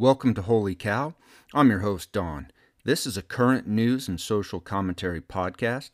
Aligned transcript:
Welcome 0.00 0.32
to 0.32 0.40
Holy 0.40 0.74
Cow. 0.74 1.12
I'm 1.52 1.68
your 1.68 1.80
host, 1.80 2.10
Don. 2.10 2.50
This 2.84 3.04
is 3.04 3.18
a 3.18 3.22
current 3.22 3.66
news 3.66 4.08
and 4.08 4.18
social 4.18 4.58
commentary 4.58 5.20
podcast. 5.20 5.90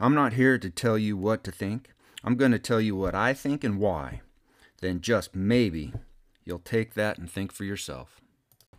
I'm 0.00 0.14
not 0.14 0.32
here 0.32 0.56
to 0.56 0.70
tell 0.70 0.96
you 0.96 1.14
what 1.18 1.44
to 1.44 1.52
think. 1.52 1.90
I'm 2.24 2.36
going 2.36 2.52
to 2.52 2.58
tell 2.58 2.80
you 2.80 2.96
what 2.96 3.14
I 3.14 3.34
think 3.34 3.62
and 3.62 3.78
why. 3.78 4.22
Then 4.80 5.02
just 5.02 5.36
maybe 5.36 5.92
you'll 6.46 6.58
take 6.58 6.94
that 6.94 7.18
and 7.18 7.30
think 7.30 7.52
for 7.52 7.64
yourself. 7.64 8.18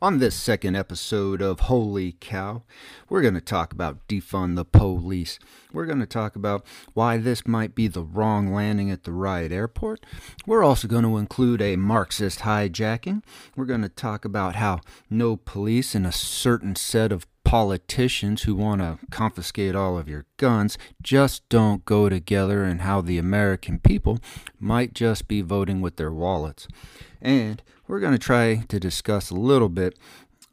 On 0.02 0.20
this 0.20 0.36
second 0.36 0.75
episode 0.75 1.41
of 1.41 1.62
Holy 1.62 2.18
Cow, 2.20 2.64
we're 3.07 3.21
going 3.21 3.34
to 3.34 3.41
talk 3.41 3.71
about 3.71 4.05
defund 4.09 4.57
the 4.57 4.66
police. 4.66 5.39
We're 5.71 5.86
going 5.86 6.02
to 6.02 6.05
talk 6.05 6.36
about 6.36 6.66
why 6.94 7.18
this 7.18 7.48
might 7.48 7.75
be 7.75 7.88
the 7.88 8.04
wrong 8.04 8.54
landing 8.54 8.91
at 8.91 9.05
the 9.05 9.13
right 9.13 9.50
airport. 9.50 10.05
We're 10.45 10.63
also 10.66 10.89
going 10.89 11.05
to 11.05 11.18
include 11.18 11.62
a 11.62 11.77
Marxist 11.77 12.39
hijacking. 12.39 13.23
We're 13.55 13.66
going 13.66 13.84
to 13.84 13.89
talk 13.89 14.26
about 14.26 14.55
how 14.55 14.81
no 15.09 15.38
police 15.38 15.95
and 15.95 16.05
a 16.05 16.12
certain 16.12 16.75
set 16.75 17.14
of 17.14 17.25
politicians 17.45 18.44
who 18.44 18.55
want 18.55 18.81
to 18.81 19.00
confiscate 19.12 19.75
all 19.75 19.98
of 19.98 20.09
your 20.09 20.25
guns 20.36 20.77
just 21.02 21.48
don't 21.48 21.86
go 21.86 22.09
together 22.09 22.66
and 22.66 22.81
how 22.81 23.00
the 23.00 23.17
American 23.17 23.80
people 23.80 24.20
might 24.59 24.94
just 24.94 25.30
be 25.30 25.39
voting 25.39 25.80
with 25.80 25.95
their 25.95 26.12
wallets. 26.12 26.67
And 27.22 27.64
we're 27.88 27.99
going 27.99 28.13
to 28.13 28.20
try 28.20 28.63
to 28.67 28.80
discuss 28.80 29.30
a 29.30 29.35
little 29.35 29.70
bit 29.70 29.98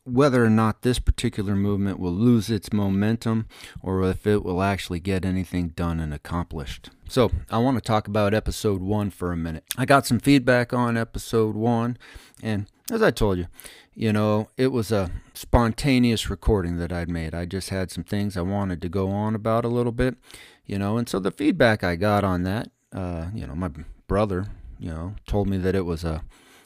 whether 0.04 0.44
or 0.44 0.50
not 0.50 0.82
this 0.82 0.98
particular 0.98 1.54
movement 1.54 1.98
will 1.98 2.12
lose 2.12 2.50
its 2.50 2.72
momentum 2.72 3.46
or 3.82 4.02
if 4.08 4.26
it 4.26 4.44
will 4.44 4.62
actually 4.62 4.98
get 4.98 5.24
anything 5.24 5.68
done 5.68 6.00
and 6.00 6.12
accomplished. 6.12 6.90
So, 7.08 7.30
I 7.50 7.58
want 7.58 7.76
to 7.76 7.82
talk 7.82 8.08
about 8.08 8.34
episode 8.34 8.80
one 8.80 9.10
for 9.10 9.32
a 9.32 9.36
minute. 9.36 9.64
I 9.76 9.84
got 9.84 10.06
some 10.06 10.18
feedback 10.18 10.72
on 10.72 10.96
episode 10.96 11.54
one, 11.54 11.98
and 12.42 12.66
as 12.90 13.02
I 13.02 13.10
told 13.10 13.38
you, 13.38 13.46
you 13.94 14.12
know, 14.12 14.48
it 14.56 14.68
was 14.68 14.90
a 14.90 15.10
spontaneous 15.34 16.30
recording 16.30 16.78
that 16.78 16.92
I'd 16.92 17.10
made. 17.10 17.34
I 17.34 17.44
just 17.44 17.68
had 17.68 17.90
some 17.90 18.04
things 18.04 18.36
I 18.36 18.40
wanted 18.40 18.80
to 18.82 18.88
go 18.88 19.10
on 19.10 19.34
about 19.34 19.66
a 19.66 19.68
little 19.68 19.92
bit, 19.92 20.16
you 20.64 20.78
know, 20.78 20.96
and 20.96 21.08
so 21.08 21.18
the 21.18 21.30
feedback 21.30 21.84
I 21.84 21.96
got 21.96 22.24
on 22.24 22.44
that, 22.44 22.70
uh, 22.94 23.26
you 23.34 23.46
know, 23.46 23.54
my 23.54 23.70
brother, 24.08 24.46
you 24.78 24.88
know, 24.88 25.14
told 25.26 25.48
me 25.48 25.58
that 25.58 25.74
it 25.74 25.84
was 25.84 26.04
a 26.04 26.22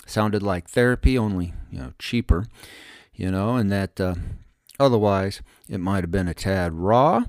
sounded 0.07 0.43
like 0.43 0.71
therapy, 0.71 1.19
only 1.19 1.53
you 1.71 1.79
know 1.79 1.93
cheaper, 1.99 2.47
you 3.15 3.31
know, 3.31 3.57
and 3.57 3.71
that 3.71 4.01
uh, 4.01 4.15
otherwise 4.81 5.43
it 5.69 5.81
might 5.81 6.05
have 6.05 6.11
been 6.11 6.29
a 6.29 6.35
tad 6.35 6.73
raw. 6.73 7.25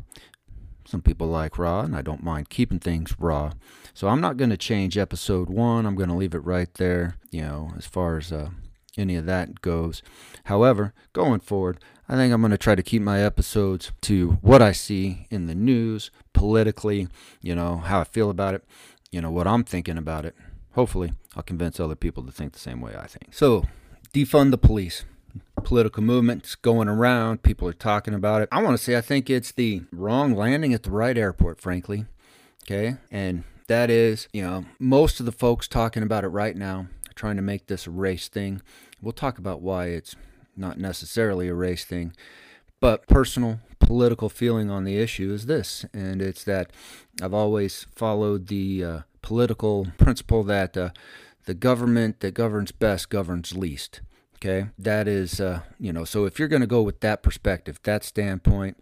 Some 0.86 1.02
people 1.02 1.28
like 1.28 1.60
raw, 1.60 1.82
and 1.82 1.96
I 1.96 2.02
don't 2.02 2.24
mind 2.24 2.50
keeping 2.50 2.80
things 2.80 3.14
raw. 3.20 3.52
So 3.94 4.08
I'm 4.08 4.22
not 4.22 4.38
going 4.38 4.52
to 4.52 4.58
change 4.58 4.98
episode 4.98 5.50
one. 5.50 5.86
I'm 5.86 5.96
going 5.96 6.08
to 6.08 6.16
leave 6.16 6.34
it 6.34 6.46
right 6.46 6.74
there, 6.76 7.16
you 7.30 7.42
know, 7.42 7.72
as 7.76 7.86
far 7.86 8.18
as 8.18 8.32
uh, 8.32 8.52
any 8.98 9.18
of 9.18 9.26
that 9.26 9.60
goes. 9.62 10.02
However, 10.46 10.94
going 11.12 11.42
forward, 11.42 11.80
I 12.08 12.16
think 12.16 12.32
I'm 12.34 12.40
going 12.40 12.52
to 12.52 12.58
try 12.58 12.76
to 12.76 12.84
keep 12.84 13.02
my 13.02 13.22
episodes 13.22 13.92
to 14.04 14.38
what 14.42 14.62
I 14.62 14.72
see 14.72 15.28
in 15.30 15.48
the 15.48 15.56
news, 15.56 16.10
politically, 16.32 17.10
you 17.42 17.54
know, 17.54 17.78
how 17.78 18.00
I 18.00 18.06
feel 18.06 18.30
about 18.30 18.54
it, 18.54 18.64
you 19.12 19.20
know, 19.20 19.32
what 19.32 19.46
I'm 19.48 19.66
thinking 19.66 19.98
about 19.98 20.26
it 20.26 20.36
hopefully 20.78 21.12
I'll 21.36 21.44
convince 21.44 21.80
other 21.80 21.96
people 21.96 22.24
to 22.24 22.32
think 22.32 22.54
the 22.54 22.60
same 22.60 22.82
way 22.82 22.96
I 22.96 23.08
think. 23.08 23.34
So, 23.34 23.66
defund 24.14 24.52
the 24.52 24.58
police. 24.58 25.04
Political 25.64 26.04
movements 26.04 26.54
going 26.56 26.88
around, 26.88 27.44
people 27.44 27.68
are 27.68 27.74
talking 27.74 28.14
about 28.14 28.44
it. 28.44 28.50
I 28.52 28.62
want 28.62 28.78
to 28.78 28.84
say 28.84 28.96
I 28.96 29.02
think 29.02 29.30
it's 29.30 29.52
the 29.52 29.82
wrong 29.92 30.36
landing 30.36 30.74
at 30.74 30.84
the 30.84 30.92
right 30.92 31.18
airport, 31.18 31.60
frankly. 31.60 32.06
Okay? 32.64 32.98
And 33.12 33.44
that 33.68 33.90
is, 33.90 34.28
you 34.32 34.44
know, 34.44 34.66
most 34.80 35.20
of 35.20 35.26
the 35.26 35.32
folks 35.32 35.68
talking 35.68 36.04
about 36.04 36.24
it 36.24 36.30
right 36.30 36.56
now 36.56 36.88
are 37.10 37.14
trying 37.16 37.36
to 37.38 37.42
make 37.42 37.68
this 37.68 37.88
a 37.88 37.92
race 37.92 38.28
thing. 38.28 38.62
We'll 39.02 39.14
talk 39.14 39.40
about 39.40 39.62
why 39.62 39.88
it's 39.88 40.16
not 40.56 40.78
necessarily 40.78 41.48
a 41.48 41.56
race 41.56 41.86
thing. 41.86 42.14
But 42.80 43.08
personal 43.08 43.60
political 43.80 44.30
feeling 44.30 44.70
on 44.70 44.84
the 44.84 44.98
issue 45.00 45.34
is 45.34 45.48
this, 45.48 45.86
and 45.94 46.22
it's 46.22 46.44
that 46.44 46.72
I've 47.22 47.34
always 47.34 47.88
followed 47.96 48.48
the 48.48 48.84
uh, 48.84 49.00
political 49.28 49.86
principle 49.98 50.42
that 50.42 50.78
uh, 50.78 50.90
the 51.44 51.54
government 51.54 52.22
that 52.22 52.34
governs 52.34 52.72
best 52.72 53.10
governs 53.10 53.58
least. 53.58 54.00
Okay, 54.36 54.70
that 54.80 55.06
is, 55.06 55.42
uh, 55.42 55.64
you 55.78 55.92
know, 55.92 56.06
so 56.06 56.24
if 56.24 56.40
you're 56.40 56.48
going 56.48 56.62
to 56.62 56.66
go 56.68 56.82
with 56.82 57.02
that 57.02 57.24
perspective, 57.24 57.78
that 57.84 58.06
standpoint, 58.06 58.78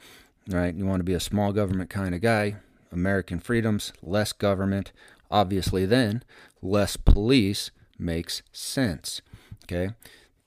right, 0.47 0.75
you 0.75 0.85
want 0.85 0.99
to 0.99 1.03
be 1.03 1.15
a 1.15 1.19
small 1.19 1.51
government 1.51 1.89
kind 1.89 2.13
of 2.13 2.21
guy, 2.21 2.57
American 2.91 3.39
freedoms, 3.39 3.91
less 4.03 4.33
government, 4.33 4.91
obviously, 5.31 5.83
then 5.83 6.21
less 6.61 6.95
police 6.95 7.71
makes 7.97 8.43
sense. 8.51 9.23
Okay, 9.63 9.95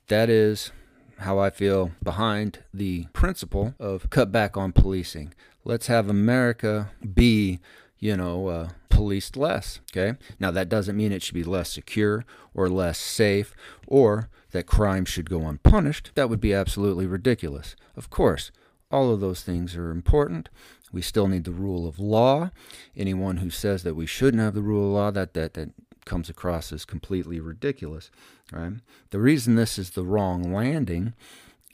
that 0.06 0.30
is 0.30 0.70
how 1.18 1.40
I 1.40 1.50
feel 1.50 1.90
behind 2.04 2.60
the 2.72 3.06
principle 3.12 3.74
of 3.80 4.10
cut 4.10 4.30
back 4.30 4.56
on 4.56 4.70
policing. 4.70 5.34
Let's 5.64 5.88
have 5.88 6.08
America 6.08 6.90
be 7.14 7.58
you 7.98 8.16
know, 8.16 8.48
uh, 8.48 8.68
policed 8.88 9.36
less. 9.36 9.80
Okay. 9.92 10.18
Now, 10.40 10.50
that 10.50 10.68
doesn't 10.68 10.96
mean 10.96 11.12
it 11.12 11.22
should 11.22 11.34
be 11.34 11.44
less 11.44 11.70
secure 11.70 12.24
or 12.54 12.68
less 12.68 12.98
safe 12.98 13.54
or 13.86 14.28
that 14.50 14.66
crime 14.66 15.04
should 15.04 15.30
go 15.30 15.46
unpunished. 15.46 16.10
That 16.14 16.28
would 16.28 16.40
be 16.40 16.54
absolutely 16.54 17.06
ridiculous. 17.06 17.76
Of 17.96 18.10
course, 18.10 18.50
all 18.90 19.12
of 19.12 19.20
those 19.20 19.42
things 19.42 19.76
are 19.76 19.90
important. 19.90 20.48
We 20.90 21.02
still 21.02 21.28
need 21.28 21.44
the 21.44 21.52
rule 21.52 21.86
of 21.86 21.98
law. 21.98 22.50
Anyone 22.96 23.38
who 23.38 23.50
says 23.50 23.82
that 23.82 23.94
we 23.94 24.06
shouldn't 24.06 24.42
have 24.42 24.54
the 24.54 24.62
rule 24.62 24.88
of 24.88 24.94
law, 24.94 25.10
that, 25.10 25.34
that, 25.34 25.54
that 25.54 25.70
comes 26.04 26.30
across 26.30 26.72
as 26.72 26.84
completely 26.84 27.38
ridiculous. 27.38 28.10
Right? 28.52 28.72
The 29.10 29.20
reason 29.20 29.54
this 29.54 29.78
is 29.78 29.90
the 29.90 30.04
wrong 30.04 30.52
landing 30.52 31.12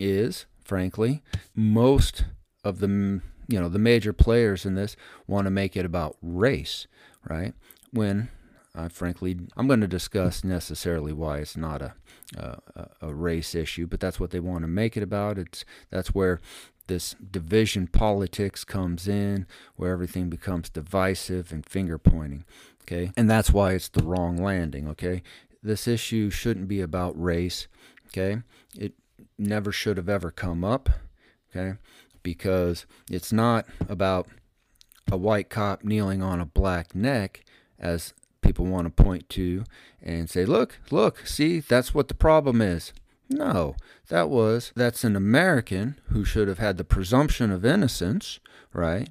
is, 0.01 0.47
frankly, 0.65 1.23
most 1.55 2.25
of 2.65 2.81
the 2.81 3.21
you 3.49 3.61
know 3.61 3.69
the 3.69 3.79
major 3.79 4.13
players 4.13 4.65
in 4.65 4.75
this 4.75 4.97
want 5.27 5.47
to 5.47 5.51
make 5.51 5.77
it 5.77 5.85
about 5.85 6.17
race, 6.23 6.87
right? 7.29 7.55
When 7.93 8.29
uh, 8.77 8.89
frankly, 8.89 9.39
I'm 9.57 9.69
going 9.69 9.81
to 9.81 9.87
discuss 9.87 10.43
necessarily 10.43 11.13
why 11.13 11.39
it's 11.39 11.57
not 11.57 11.81
a, 11.81 11.95
a, 12.37 12.89
a 13.03 13.15
race 13.15 13.55
issue, 13.55 13.87
but 13.87 14.01
that's 14.01 14.19
what 14.19 14.31
they 14.31 14.41
want 14.41 14.63
to 14.63 14.69
make 14.69 14.97
it 14.97 15.03
about. 15.03 15.39
It's 15.39 15.65
that's 15.91 16.09
where 16.09 16.41
this 16.87 17.15
division 17.31 17.87
politics 17.87 18.65
comes 18.65 19.07
in, 19.07 19.47
where 19.77 19.93
everything 19.93 20.29
becomes 20.29 20.69
divisive 20.69 21.53
and 21.53 21.65
finger 21.65 21.99
pointing. 21.99 22.45
Okay, 22.83 23.13
and 23.17 23.31
that's 23.31 23.53
why 23.53 23.73
it's 23.73 23.89
the 23.89 24.03
wrong 24.03 24.37
landing. 24.37 24.89
Okay, 24.89 25.23
this 25.63 25.87
issue 25.87 26.29
shouldn't 26.31 26.69
be 26.69 26.81
about 26.81 27.21
race. 27.21 27.69
Okay, 28.09 28.43
it 28.77 28.95
never 29.39 29.71
should 29.71 29.97
have 29.97 30.09
ever 30.09 30.33
come 30.33 30.65
up. 30.65 30.91
Okay, 31.51 31.79
because 32.25 32.87
it's 33.09 33.33
not 33.33 33.67
about 33.89 34.27
a 35.13 35.17
white 35.17 35.49
cop 35.49 35.85
kneeling 35.85 36.21
on 36.21 36.41
a 36.41 36.47
black 36.47 36.97
neck, 36.97 37.45
as 37.79 38.13
people 38.41 38.67
want 38.67 38.87
to 38.87 39.03
point 39.03 39.29
to 39.29 39.65
and 40.03 40.29
say, 40.29 40.45
look, 40.45 40.81
look, 40.91 41.27
see, 41.27 41.61
that's 41.61 41.95
what 41.95 42.09
the 42.09 42.15
problem 42.15 42.61
is. 42.61 42.93
No, 43.31 43.77
that 44.09 44.29
was, 44.29 44.73
that's 44.75 45.05
an 45.05 45.17
American 45.17 45.99
who 46.09 46.25
should 46.25 46.49
have 46.49 46.59
had 46.59 46.77
the 46.77 46.85
presumption 46.85 47.51
of 47.51 47.65
innocence, 47.65 48.41
right? 48.73 49.09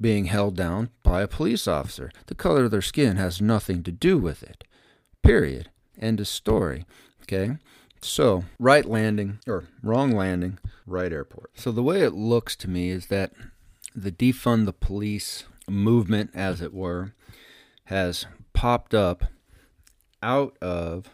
Being 0.00 0.24
held 0.24 0.56
down 0.56 0.90
by 1.02 1.22
a 1.22 1.28
police 1.28 1.68
officer. 1.68 2.10
The 2.26 2.34
color 2.34 2.64
of 2.64 2.70
their 2.70 2.82
skin 2.82 3.16
has 3.16 3.40
nothing 3.40 3.82
to 3.84 3.92
do 3.92 4.18
with 4.18 4.42
it. 4.42 4.64
Period. 5.22 5.70
End 6.00 6.18
of 6.18 6.26
story. 6.26 6.84
Okay? 7.22 7.58
So, 8.02 8.44
right 8.58 8.84
landing, 8.84 9.38
or 9.46 9.64
wrong 9.82 10.12
landing, 10.12 10.58
right 10.86 11.12
airport. 11.12 11.50
So, 11.54 11.70
the 11.72 11.82
way 11.82 12.02
it 12.02 12.14
looks 12.14 12.56
to 12.56 12.68
me 12.68 12.90
is 12.90 13.06
that 13.06 13.32
the 13.94 14.12
defund 14.12 14.66
the 14.66 14.72
police 14.72 15.44
movement, 15.68 16.30
as 16.34 16.60
it 16.60 16.74
were, 16.74 17.14
has 17.84 18.26
popped 18.52 18.94
up 18.94 19.24
out 20.22 20.56
of 20.60 21.08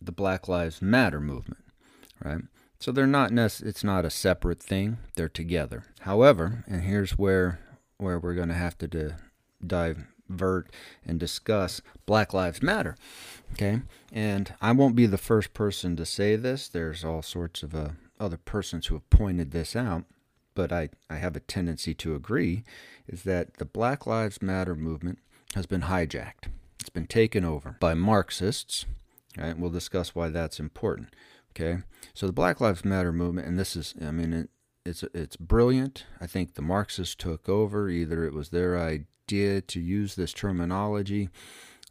the 0.00 0.12
Black 0.12 0.48
Lives 0.48 0.82
Matter 0.82 1.20
movement, 1.20 1.64
right? 2.22 2.42
So 2.78 2.92
they're 2.92 3.06
not 3.06 3.32
it's 3.32 3.82
not 3.82 4.04
a 4.04 4.10
separate 4.10 4.62
thing, 4.62 4.98
they're 5.16 5.28
together. 5.28 5.84
However, 6.00 6.64
and 6.66 6.82
here's 6.82 7.12
where 7.12 7.58
where 7.96 8.18
we're 8.18 8.34
going 8.34 8.48
to 8.48 8.54
have 8.54 8.76
to 8.78 8.88
de- 8.88 9.16
divert 10.34 10.68
and 11.06 11.18
discuss 11.18 11.80
Black 12.06 12.34
Lives 12.34 12.62
Matter. 12.62 12.96
Okay? 13.52 13.82
And 14.12 14.54
I 14.60 14.72
won't 14.72 14.96
be 14.96 15.06
the 15.06 15.18
first 15.18 15.54
person 15.54 15.96
to 15.96 16.04
say 16.04 16.36
this. 16.36 16.68
There's 16.68 17.04
all 17.04 17.22
sorts 17.22 17.62
of 17.62 17.74
uh, 17.74 17.90
other 18.18 18.36
persons 18.36 18.86
who 18.86 18.94
have 18.96 19.10
pointed 19.10 19.52
this 19.52 19.76
out, 19.76 20.04
but 20.54 20.72
I, 20.72 20.90
I 21.08 21.16
have 21.16 21.36
a 21.36 21.40
tendency 21.40 21.94
to 21.94 22.14
agree, 22.14 22.64
is 23.06 23.22
that 23.22 23.54
the 23.54 23.64
Black 23.64 24.06
Lives 24.06 24.42
Matter 24.42 24.74
movement 24.74 25.18
has 25.54 25.66
been 25.66 25.82
hijacked. 25.82 26.48
It's 26.80 26.90
been 26.90 27.06
taken 27.06 27.44
over 27.44 27.76
by 27.80 27.94
Marxists. 27.94 28.86
Right? 29.36 29.58
We'll 29.58 29.70
discuss 29.70 30.14
why 30.14 30.28
that's 30.28 30.60
important. 30.60 31.14
Okay? 31.50 31.82
So 32.12 32.26
the 32.26 32.32
Black 32.32 32.60
Lives 32.60 32.84
Matter 32.84 33.12
movement, 33.12 33.46
and 33.46 33.58
this 33.58 33.76
is, 33.76 33.94
I 34.00 34.10
mean, 34.10 34.48
it's 34.84 35.02
it's 35.14 35.36
brilliant. 35.36 36.06
I 36.20 36.26
think 36.26 36.54
the 36.54 36.62
Marxists 36.62 37.14
took 37.14 37.48
over. 37.48 37.88
Either 37.88 38.24
it 38.24 38.32
was 38.32 38.50
their 38.50 38.78
idea 38.78 39.60
to 39.60 39.80
use 39.80 40.14
this 40.14 40.32
terminology 40.32 41.30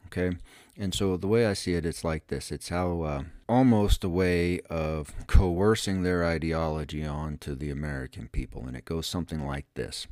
Okay. 0.08 0.38
And 0.78 0.94
so 0.94 1.18
the 1.18 1.28
way 1.28 1.46
I 1.46 1.54
see 1.54 1.74
it, 1.74 1.86
it's 1.86 2.04
like 2.04 2.28
this 2.28 2.52
it's 2.52 2.70
how 2.70 3.02
uh, 3.02 3.24
almost 3.48 4.04
a 4.04 4.10
way 4.10 4.60
of 4.70 5.14
coercing 5.28 6.04
their 6.04 6.26
ideology 6.26 7.06
onto 7.06 7.56
the 7.56 7.70
American 7.70 8.28
people. 8.28 8.66
And 8.68 8.76
it 8.76 8.86
goes 8.86 9.08
something 9.08 9.46
like 9.46 9.66
this. 9.76 10.08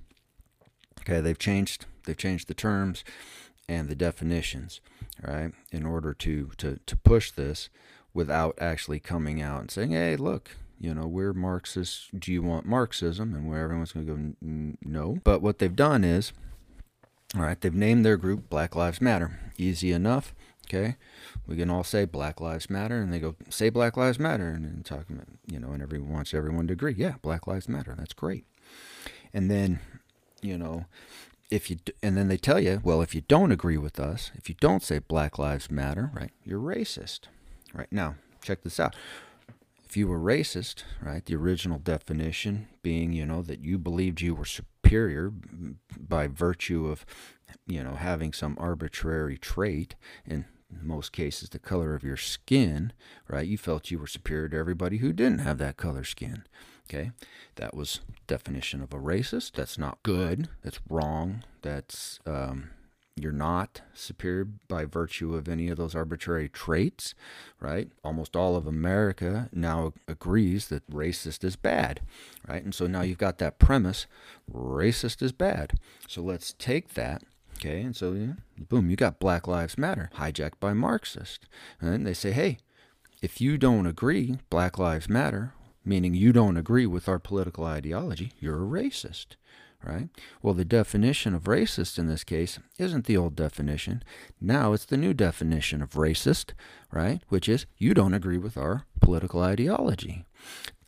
Okay, 1.02 1.22
they've 1.22 1.38
changed 1.38 1.86
they've 2.06 2.18
changed 2.18 2.48
the 2.48 2.54
terms 2.54 3.04
and 3.68 3.90
the 3.90 3.96
definitions, 3.96 4.82
right, 5.22 5.54
in 5.72 5.86
order 5.86 6.14
to, 6.14 6.52
to, 6.58 6.80
to 6.86 6.98
push 6.98 7.32
this 7.32 7.70
without 8.14 8.58
actually 8.60 9.00
coming 9.00 9.42
out 9.42 9.62
and 9.62 9.72
saying, 9.72 9.92
hey, 9.92 10.18
look, 10.18 10.58
you 10.82 10.96
know, 10.96 11.06
we're 11.06 11.32
Marxists. 11.32 12.10
Do 12.18 12.34
you 12.34 12.42
want 12.42 12.66
Marxism? 12.66 13.36
And 13.36 13.48
where 13.48 13.62
everyone's 13.62 13.92
going 13.92 14.08
to 14.08 14.14
go, 14.14 14.78
no. 14.82 15.20
But 15.24 15.44
what 15.44 15.60
they've 15.60 15.76
done 15.76 16.04
is, 16.04 16.34
all 17.36 17.44
right, 17.44 17.62
they've 17.62 17.74
named 17.74 18.04
their 18.04 18.18
group 18.18 18.50
Black 18.50 18.76
Lives 18.76 19.00
Matter. 19.00 19.40
Easy 19.58 19.92
enough. 19.92 20.34
Okay, 20.68 20.96
we 21.46 21.58
can 21.58 21.70
all 21.70 21.84
say 21.84 22.06
Black 22.06 22.40
Lives 22.40 22.70
Matter, 22.70 23.00
and 23.00 23.14
they 23.14 23.20
go 23.20 23.36
say 23.50 23.70
Black 23.70 23.98
Lives 23.98 24.20
Matter, 24.20 24.50
and, 24.50 24.66
and 24.66 24.86
talking, 24.86 25.18
about, 25.18 25.28
you 25.52 25.60
know, 25.60 25.72
and 25.72 25.84
everyone 25.84 26.14
wants 26.14 26.34
everyone 26.34 26.66
to 26.68 26.74
agree. 26.74 26.96
Yeah, 26.98 27.16
Black 27.22 27.46
Lives 27.46 27.68
Matter. 27.70 27.94
That's 27.98 28.14
great. 28.14 28.46
And 29.34 29.52
then, 29.52 29.82
you 30.42 30.58
know, 30.58 30.86
if 31.52 31.70
you 31.70 31.78
and 32.02 32.18
then 32.18 32.28
they 32.28 32.38
tell 32.38 32.60
you, 32.60 32.82
well, 32.84 33.02
if 33.02 33.14
you 33.14 33.22
don't 33.22 33.52
agree 33.52 33.78
with 33.78 34.00
us, 34.00 34.32
if 34.34 34.50
you 34.50 34.56
don't 34.60 34.82
say 34.82 35.00
Black 35.00 35.38
Lives 35.38 35.70
Matter, 35.70 36.10
right, 36.14 36.32
you're 36.44 36.60
racist. 36.60 37.22
Right 37.74 37.92
now, 37.92 38.16
check 38.42 38.64
this 38.64 38.80
out. 38.80 38.96
If 39.92 39.98
you 39.98 40.08
were 40.08 40.22
racist, 40.22 40.86
right, 41.02 41.26
the 41.26 41.36
original 41.36 41.78
definition 41.78 42.70
being, 42.82 43.12
you 43.12 43.26
know, 43.26 43.42
that 43.42 43.60
you 43.60 43.78
believed 43.78 44.22
you 44.22 44.34
were 44.34 44.46
superior 44.46 45.34
by 46.00 46.28
virtue 46.28 46.88
of, 46.88 47.06
you 47.68 47.84
know, 47.84 47.96
having 47.96 48.32
some 48.32 48.56
arbitrary 48.58 49.38
trait, 49.38 49.96
in 50.26 50.46
most 50.82 51.12
cases 51.12 51.50
the 51.50 51.60
color 51.60 51.94
of 51.94 52.06
your 52.06 52.16
skin, 52.16 52.94
right? 53.28 53.46
You 53.46 53.58
felt 53.58 53.92
you 53.92 54.00
were 54.00 54.08
superior 54.08 54.48
to 54.48 54.58
everybody 54.58 55.00
who 55.00 55.12
didn't 55.12 55.40
have 55.40 55.58
that 55.58 55.76
color 55.76 56.06
skin. 56.06 56.46
Okay, 56.90 57.12
that 57.56 57.76
was 57.76 58.00
definition 58.28 58.82
of 58.82 58.94
a 58.94 58.98
racist. 58.98 59.56
That's 59.56 59.78
not 59.78 60.02
good. 60.04 60.48
That's 60.62 60.80
wrong. 60.88 61.44
That's 61.64 62.18
um, 62.26 62.70
you're 63.22 63.32
not 63.32 63.82
superior 63.94 64.46
by 64.68 64.86
virtue 64.86 65.36
of 65.36 65.48
any 65.48 65.70
of 65.70 65.78
those 65.78 65.96
arbitrary 65.96 66.50
traits, 66.50 67.14
right? 67.60 67.90
Almost 68.04 68.36
all 68.36 68.56
of 68.56 68.68
America 68.68 69.50
now 69.54 69.94
agrees 70.08 70.68
that 70.70 70.90
racist 70.90 71.44
is 71.44 71.56
bad, 71.56 72.02
right? 72.48 72.64
And 72.64 72.74
so 72.74 72.88
now 72.88 73.02
you've 73.02 73.18
got 73.18 73.38
that 73.40 73.60
premise 73.60 74.08
racist 74.52 75.22
is 75.22 75.32
bad. 75.32 75.74
So 76.08 76.22
let's 76.22 76.54
take 76.54 76.94
that 76.96 77.24
Okay, 77.64 77.82
and 77.82 77.96
so 77.96 78.14
yeah, 78.14 78.34
boom, 78.58 78.90
you 78.90 78.96
got 78.96 79.20
Black 79.20 79.48
Lives 79.48 79.78
Matter 79.78 80.10
hijacked 80.16 80.60
by 80.60 80.74
Marxists. 80.74 81.46
And 81.80 82.08
they 82.08 82.14
say, 82.16 82.32
hey, 82.32 82.58
if 83.22 83.40
you 83.40 83.60
don't 83.60 83.86
agree, 83.86 84.40
Black 84.50 84.80
Lives 84.80 85.08
Matter, 85.08 85.54
meaning 85.86 86.16
you 86.16 86.34
don't 86.34 86.58
agree 86.58 86.88
with 86.88 87.08
our 87.08 87.20
political 87.20 87.64
ideology, 87.64 88.34
you're 88.40 88.64
a 88.64 88.82
racist, 88.82 89.36
right? 89.84 90.10
Well, 90.42 90.54
the 90.54 90.66
definition 90.66 91.34
of 91.34 91.44
racist 91.44 91.98
in 91.98 92.08
this 92.08 92.24
case 92.24 92.60
isn't 92.78 93.06
the 93.06 93.18
old 93.18 93.36
definition. 93.36 94.04
Now 94.40 94.74
it's 94.74 94.86
the 94.86 94.98
new 94.98 95.14
definition 95.14 95.82
of 95.82 95.92
racist, 95.92 96.52
right? 96.92 97.22
Which 97.30 97.50
is 97.50 97.66
you 97.78 97.94
don't 97.94 98.14
agree 98.14 98.38
with 98.38 98.58
our 98.58 98.86
political 99.02 99.42
ideology. 99.42 100.26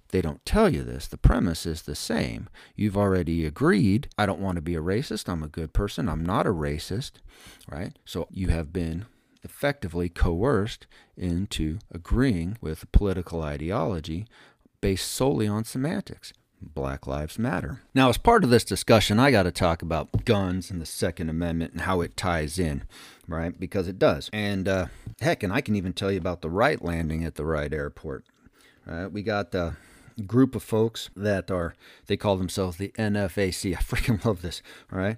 They 0.09 0.21
don't 0.21 0.45
tell 0.45 0.69
you 0.69 0.83
this. 0.83 1.07
The 1.07 1.17
premise 1.17 1.65
is 1.65 1.81
the 1.81 1.95
same. 1.95 2.47
You've 2.75 2.97
already 2.97 3.47
agreed, 3.47 4.09
I 4.15 4.27
don't 4.27 4.39
want 4.39 4.57
to 4.57 4.61
be 4.61 4.75
a 4.75 4.81
racist. 4.81 5.27
I'm 5.27 5.41
a 5.41 5.47
good 5.47 5.73
person. 5.73 6.07
I'm 6.07 6.23
not 6.23 6.45
a 6.45 6.51
racist, 6.51 7.13
right? 7.67 7.97
So 8.05 8.27
you 8.29 8.49
have 8.49 8.71
been 8.71 9.07
effectively 9.41 10.09
coerced 10.09 10.85
into 11.17 11.79
agreeing 11.91 12.59
with 12.61 12.83
a 12.83 12.87
political 12.87 13.41
ideology 13.41 14.27
based 14.81 15.11
solely 15.11 15.47
on 15.47 15.63
semantics. 15.63 16.31
Black 16.73 17.07
Lives 17.07 17.39
Matter. 17.39 17.81
Now, 17.93 18.09
as 18.09 18.17
part 18.17 18.43
of 18.43 18.49
this 18.49 18.63
discussion, 18.63 19.19
I 19.19 19.31
got 19.31 19.43
to 19.43 19.51
talk 19.51 19.81
about 19.81 20.25
guns 20.25 20.71
and 20.71 20.81
the 20.81 20.85
Second 20.85 21.29
Amendment 21.29 21.73
and 21.73 21.81
how 21.81 22.01
it 22.01 22.17
ties 22.17 22.59
in, 22.59 22.83
right? 23.27 23.59
Because 23.59 23.87
it 23.87 23.99
does. 23.99 24.29
And 24.33 24.67
uh, 24.67 24.87
heck, 25.21 25.43
and 25.43 25.51
I 25.51 25.61
can 25.61 25.75
even 25.75 25.93
tell 25.93 26.11
you 26.11 26.17
about 26.17 26.41
the 26.41 26.49
right 26.49 26.83
landing 26.83 27.23
at 27.23 27.35
the 27.35 27.45
right 27.45 27.71
airport. 27.71 28.25
Right? 28.85 29.11
We 29.11 29.23
got 29.23 29.53
a 29.55 29.77
group 30.25 30.55
of 30.55 30.63
folks 30.63 31.09
that 31.15 31.49
are, 31.49 31.75
they 32.07 32.17
call 32.17 32.37
themselves 32.37 32.77
the 32.77 32.89
NFAC. 32.97 33.73
I 33.75 33.81
freaking 33.81 34.23
love 34.25 34.41
this, 34.41 34.61
right? 34.91 35.17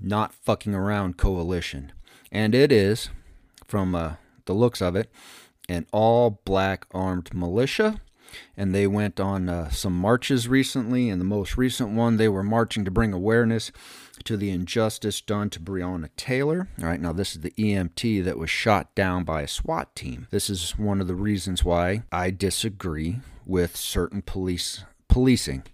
Not 0.00 0.34
fucking 0.34 0.74
around 0.74 1.16
coalition. 1.16 1.92
And 2.30 2.54
it 2.54 2.72
is, 2.72 3.10
from 3.66 3.94
uh, 3.94 4.14
the 4.44 4.52
looks 4.52 4.80
of 4.82 4.96
it, 4.96 5.10
an 5.68 5.86
all 5.92 6.40
black 6.44 6.86
armed 6.92 7.34
militia 7.34 8.00
and 8.56 8.74
they 8.74 8.86
went 8.86 9.20
on 9.20 9.48
uh, 9.48 9.70
some 9.70 9.96
marches 9.98 10.48
recently. 10.48 11.08
And 11.08 11.20
the 11.20 11.26
most 11.26 11.56
recent 11.56 11.90
one, 11.90 12.16
they 12.16 12.28
were 12.28 12.42
marching 12.42 12.84
to 12.84 12.90
bring 12.90 13.12
awareness 13.12 13.72
to 14.24 14.36
the 14.36 14.50
injustice 14.50 15.20
done 15.20 15.50
to 15.50 15.60
Breonna 15.60 16.08
Taylor. 16.16 16.68
All 16.80 16.86
right, 16.86 17.00
now 17.00 17.12
this 17.12 17.34
is 17.34 17.42
the 17.42 17.52
EMT 17.52 18.24
that 18.24 18.38
was 18.38 18.50
shot 18.50 18.94
down 18.94 19.24
by 19.24 19.42
a 19.42 19.48
SWAT 19.48 19.94
team. 19.94 20.26
This 20.30 20.50
is 20.50 20.72
one 20.78 21.00
of 21.00 21.06
the 21.06 21.14
reasons 21.14 21.64
why 21.64 22.02
I 22.10 22.30
disagree 22.30 23.20
with 23.44 23.76
certain 23.76 24.22
police 24.22 24.84
policing. 25.08 25.64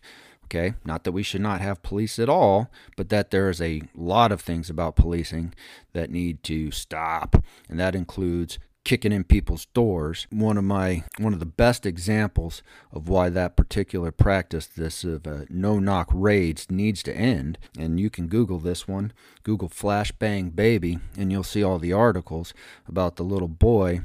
Okay, 0.44 0.74
not 0.84 1.04
that 1.04 1.12
we 1.12 1.22
should 1.22 1.40
not 1.40 1.62
have 1.62 1.82
police 1.82 2.18
at 2.18 2.28
all, 2.28 2.70
but 2.94 3.08
that 3.08 3.30
there 3.30 3.48
is 3.48 3.62
a 3.62 3.82
lot 3.94 4.30
of 4.30 4.42
things 4.42 4.68
about 4.68 4.96
policing 4.96 5.54
that 5.94 6.10
need 6.10 6.42
to 6.44 6.70
stop, 6.70 7.42
and 7.70 7.80
that 7.80 7.94
includes 7.94 8.58
kicking 8.84 9.12
in 9.12 9.24
people's 9.24 9.66
doors. 9.66 10.26
One 10.30 10.58
of 10.58 10.64
my 10.64 11.04
one 11.18 11.32
of 11.32 11.40
the 11.40 11.46
best 11.46 11.86
examples 11.86 12.62
of 12.92 13.08
why 13.08 13.28
that 13.30 13.56
particular 13.56 14.10
practice, 14.10 14.66
this 14.66 15.04
of 15.04 15.26
uh, 15.26 15.40
no 15.48 15.78
knock 15.78 16.08
raids, 16.12 16.70
needs 16.70 17.02
to 17.04 17.16
end. 17.16 17.58
And 17.78 18.00
you 18.00 18.10
can 18.10 18.28
Google 18.28 18.58
this 18.58 18.88
one, 18.88 19.12
Google 19.42 19.68
flashbang 19.68 20.54
baby, 20.54 20.98
and 21.16 21.30
you'll 21.30 21.42
see 21.42 21.62
all 21.62 21.78
the 21.78 21.92
articles 21.92 22.54
about 22.88 23.16
the 23.16 23.24
little 23.24 23.48
boy. 23.48 24.02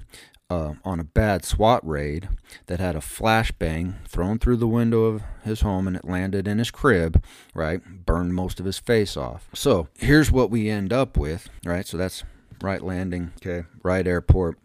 Uh, 0.49 0.75
on 0.85 0.97
a 0.97 1.03
bad 1.03 1.43
SWAT 1.43 1.85
raid 1.85 2.29
that 2.67 2.79
had 2.79 2.95
a 2.95 2.99
flashbang 2.99 3.95
thrown 4.07 4.39
through 4.39 4.55
the 4.55 4.65
window 4.65 5.01
of 5.01 5.21
his 5.43 5.59
home 5.59 5.87
and 5.87 5.97
it 5.97 6.05
landed 6.05 6.47
in 6.47 6.57
his 6.57 6.71
crib, 6.71 7.21
right? 7.53 8.05
Burned 8.05 8.33
most 8.33 8.57
of 8.57 8.65
his 8.65 8.79
face 8.79 9.17
off. 9.17 9.49
So 9.53 9.89
here's 9.97 10.31
what 10.31 10.49
we 10.49 10.69
end 10.69 10.93
up 10.93 11.17
with, 11.17 11.49
right? 11.65 11.85
So 11.85 11.97
that's 11.97 12.23
right 12.61 12.81
landing, 12.81 13.31
okay, 13.37 13.67
right 13.83 14.05
airport. 14.07 14.57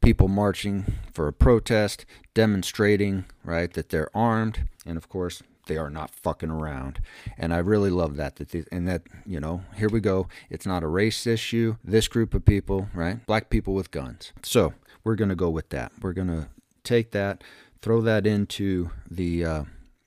People 0.00 0.28
marching 0.28 0.94
for 1.12 1.28
a 1.28 1.32
protest, 1.32 2.06
demonstrating, 2.32 3.26
right, 3.44 3.72
that 3.74 3.90
they're 3.90 4.14
armed, 4.16 4.66
and 4.86 4.96
of 4.96 5.08
course 5.08 5.42
they 5.66 5.76
are 5.76 5.90
not 5.90 6.10
fucking 6.10 6.50
around. 6.50 7.00
And 7.38 7.52
I 7.52 7.58
really 7.58 7.90
love 7.90 8.16
that. 8.16 8.36
That 8.36 8.50
they, 8.50 8.64
and 8.72 8.88
that 8.88 9.02
you 9.26 9.40
know, 9.40 9.62
here 9.76 9.88
we 9.88 10.00
go. 10.00 10.28
It's 10.48 10.66
not 10.66 10.82
a 10.82 10.88
race 10.88 11.26
issue. 11.26 11.76
This 11.84 12.08
group 12.08 12.34
of 12.34 12.44
people, 12.44 12.88
right, 12.94 13.24
black 13.26 13.50
people 13.50 13.74
with 13.74 13.90
guns. 13.90 14.32
So 14.42 14.72
we're 15.04 15.16
gonna 15.16 15.36
go 15.36 15.50
with 15.50 15.68
that. 15.70 15.92
We're 16.00 16.14
gonna 16.14 16.48
take 16.82 17.10
that, 17.12 17.44
throw 17.82 18.00
that 18.02 18.26
into 18.26 18.90
the. 19.10 19.44
Uh, 19.44 19.64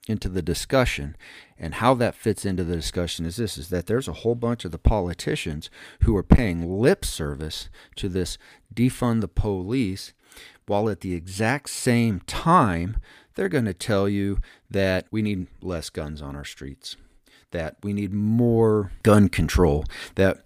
into 0.08 0.30
the 0.30 0.42
discussion. 0.42 1.16
And 1.58 1.76
how 1.76 1.94
that 1.96 2.16
fits 2.16 2.46
into 2.46 2.64
the 2.64 2.76
discussion 2.76 3.26
is 3.26 3.38
this 3.38 3.58
is 3.58 3.70
that 3.70 3.86
there's 3.86 4.08
a 4.08 4.14
whole 4.14 4.36
bunch 4.36 4.66
of 4.66 4.72
the 4.72 4.78
politicians 4.78 5.70
who 6.02 6.16
are 6.16 6.24
paying 6.24 6.80
lip 6.80 7.06
service 7.06 7.70
to 7.96 8.10
this 8.10 8.38
defund 8.74 9.22
the 9.22 9.28
police 9.28 10.14
while 10.66 10.90
at 10.90 11.02
the 11.02 11.14
exact 11.14 11.70
same 11.70 12.22
time 12.22 12.98
they're 13.36 13.50
going 13.50 13.66
to 13.66 13.74
tell 13.74 14.08
you 14.08 14.40
that 14.70 15.06
we 15.12 15.22
need 15.22 15.48
less 15.62 15.90
guns 15.90 16.22
on 16.22 16.36
our 16.36 16.46
streets 16.46 16.96
that 17.52 17.76
we 17.84 17.94
need 17.94 18.12
more 18.12 18.92
gun 19.04 19.30
control 19.30 19.86
that 20.16 20.42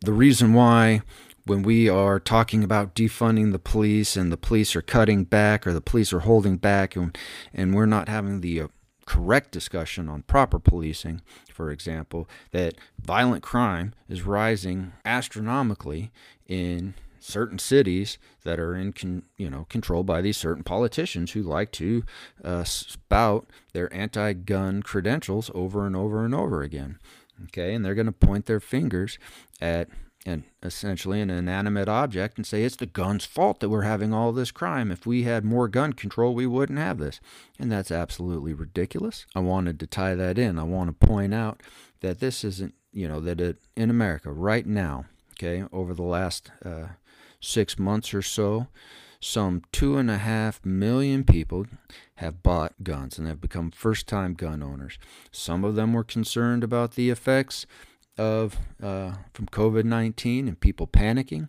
the 0.00 0.12
reason 0.12 0.52
why 0.52 1.00
when 1.44 1.62
we 1.62 1.88
are 1.88 2.20
talking 2.20 2.62
about 2.62 2.94
defunding 2.94 3.52
the 3.52 3.58
police 3.58 4.16
and 4.16 4.30
the 4.30 4.36
police 4.36 4.76
are 4.76 4.82
cutting 4.82 5.24
back 5.24 5.66
or 5.66 5.72
the 5.72 5.80
police 5.80 6.12
are 6.12 6.20
holding 6.20 6.56
back 6.56 6.94
and, 6.94 7.16
and 7.52 7.74
we're 7.74 7.86
not 7.86 8.08
having 8.08 8.40
the 8.40 8.60
uh, 8.60 8.68
correct 9.12 9.50
discussion 9.50 10.08
on 10.08 10.22
proper 10.22 10.58
policing, 10.58 11.20
for 11.52 11.70
example, 11.70 12.26
that 12.52 12.74
violent 12.98 13.42
crime 13.42 13.92
is 14.08 14.22
rising 14.22 14.92
astronomically 15.04 16.10
in 16.46 16.94
certain 17.20 17.58
cities 17.58 18.18
that 18.42 18.58
are 18.58 18.74
in 18.74 18.92
con, 18.92 19.22
you 19.36 19.48
know 19.48 19.64
controlled 19.68 20.06
by 20.06 20.20
these 20.20 20.36
certain 20.36 20.64
politicians 20.64 21.32
who 21.32 21.42
like 21.42 21.70
to 21.70 22.02
uh, 22.42 22.64
spout 22.64 23.48
their 23.74 23.92
anti-gun 23.94 24.82
credentials 24.82 25.50
over 25.54 25.86
and 25.86 25.94
over 25.94 26.24
and 26.24 26.34
over 26.34 26.62
again 26.62 26.98
okay? 27.44 27.74
And 27.74 27.84
they're 27.84 27.94
going 27.94 28.06
to 28.06 28.12
point 28.12 28.46
their 28.46 28.60
fingers 28.60 29.18
at 29.60 29.88
and 30.24 30.44
essentially 30.62 31.20
an 31.20 31.30
inanimate 31.30 31.88
object 31.88 32.36
and 32.36 32.46
say 32.46 32.62
it's 32.62 32.76
the 32.76 32.86
gun's 32.86 33.24
fault 33.24 33.60
that 33.60 33.68
we're 33.68 33.82
having 33.82 34.14
all 34.14 34.32
this 34.32 34.50
crime. 34.50 34.92
If 34.92 35.04
we 35.04 35.24
had 35.24 35.44
more 35.44 35.68
gun 35.68 35.92
control, 35.92 36.34
we 36.34 36.46
wouldn't 36.46 36.78
have 36.78 36.98
this. 36.98 37.20
And 37.58 37.72
that's 37.72 37.90
absolutely 37.90 38.52
ridiculous. 38.52 39.26
I 39.34 39.40
wanted 39.40 39.80
to 39.80 39.86
tie 39.86 40.14
that 40.14 40.38
in. 40.38 40.58
I 40.58 40.62
want 40.62 40.88
to 40.88 41.06
point 41.06 41.34
out 41.34 41.62
that 42.00 42.20
this 42.20 42.44
isn't, 42.44 42.74
you 42.92 43.08
know, 43.08 43.20
that 43.20 43.40
it, 43.40 43.58
in 43.76 43.90
America 43.90 44.30
right 44.30 44.66
now, 44.66 45.06
okay, 45.32 45.64
over 45.72 45.94
the 45.94 46.02
last 46.02 46.50
uh, 46.64 46.88
six 47.40 47.78
months 47.78 48.14
or 48.14 48.22
so, 48.22 48.68
some 49.18 49.62
two 49.70 49.98
and 49.98 50.10
a 50.10 50.18
half 50.18 50.64
million 50.64 51.22
people 51.22 51.66
have 52.16 52.42
bought 52.42 52.82
guns 52.82 53.18
and 53.18 53.28
have 53.28 53.40
become 53.40 53.70
first 53.70 54.08
time 54.08 54.34
gun 54.34 54.62
owners. 54.62 54.98
Some 55.30 55.64
of 55.64 55.76
them 55.76 55.92
were 55.92 56.04
concerned 56.04 56.64
about 56.64 56.92
the 56.92 57.08
effects 57.10 57.66
of 58.18 58.58
uh, 58.82 59.12
from 59.32 59.46
COVID 59.46 59.84
19 59.84 60.48
and 60.48 60.60
people 60.60 60.86
panicking. 60.86 61.48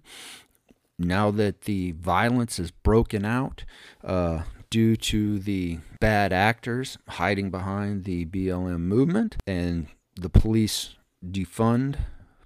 Now 0.97 1.31
that 1.31 1.61
the 1.61 1.91
violence 1.93 2.59
is 2.59 2.71
broken 2.71 3.25
out 3.25 3.65
uh, 4.03 4.43
due 4.69 4.95
to 4.95 5.39
the 5.39 5.79
bad 5.99 6.31
actors 6.31 6.97
hiding 7.07 7.49
behind 7.49 8.03
the 8.03 8.25
BLM 8.25 8.81
movement 8.81 9.37
and 9.47 9.87
the 10.15 10.29
police 10.29 10.95
defund 11.25 11.97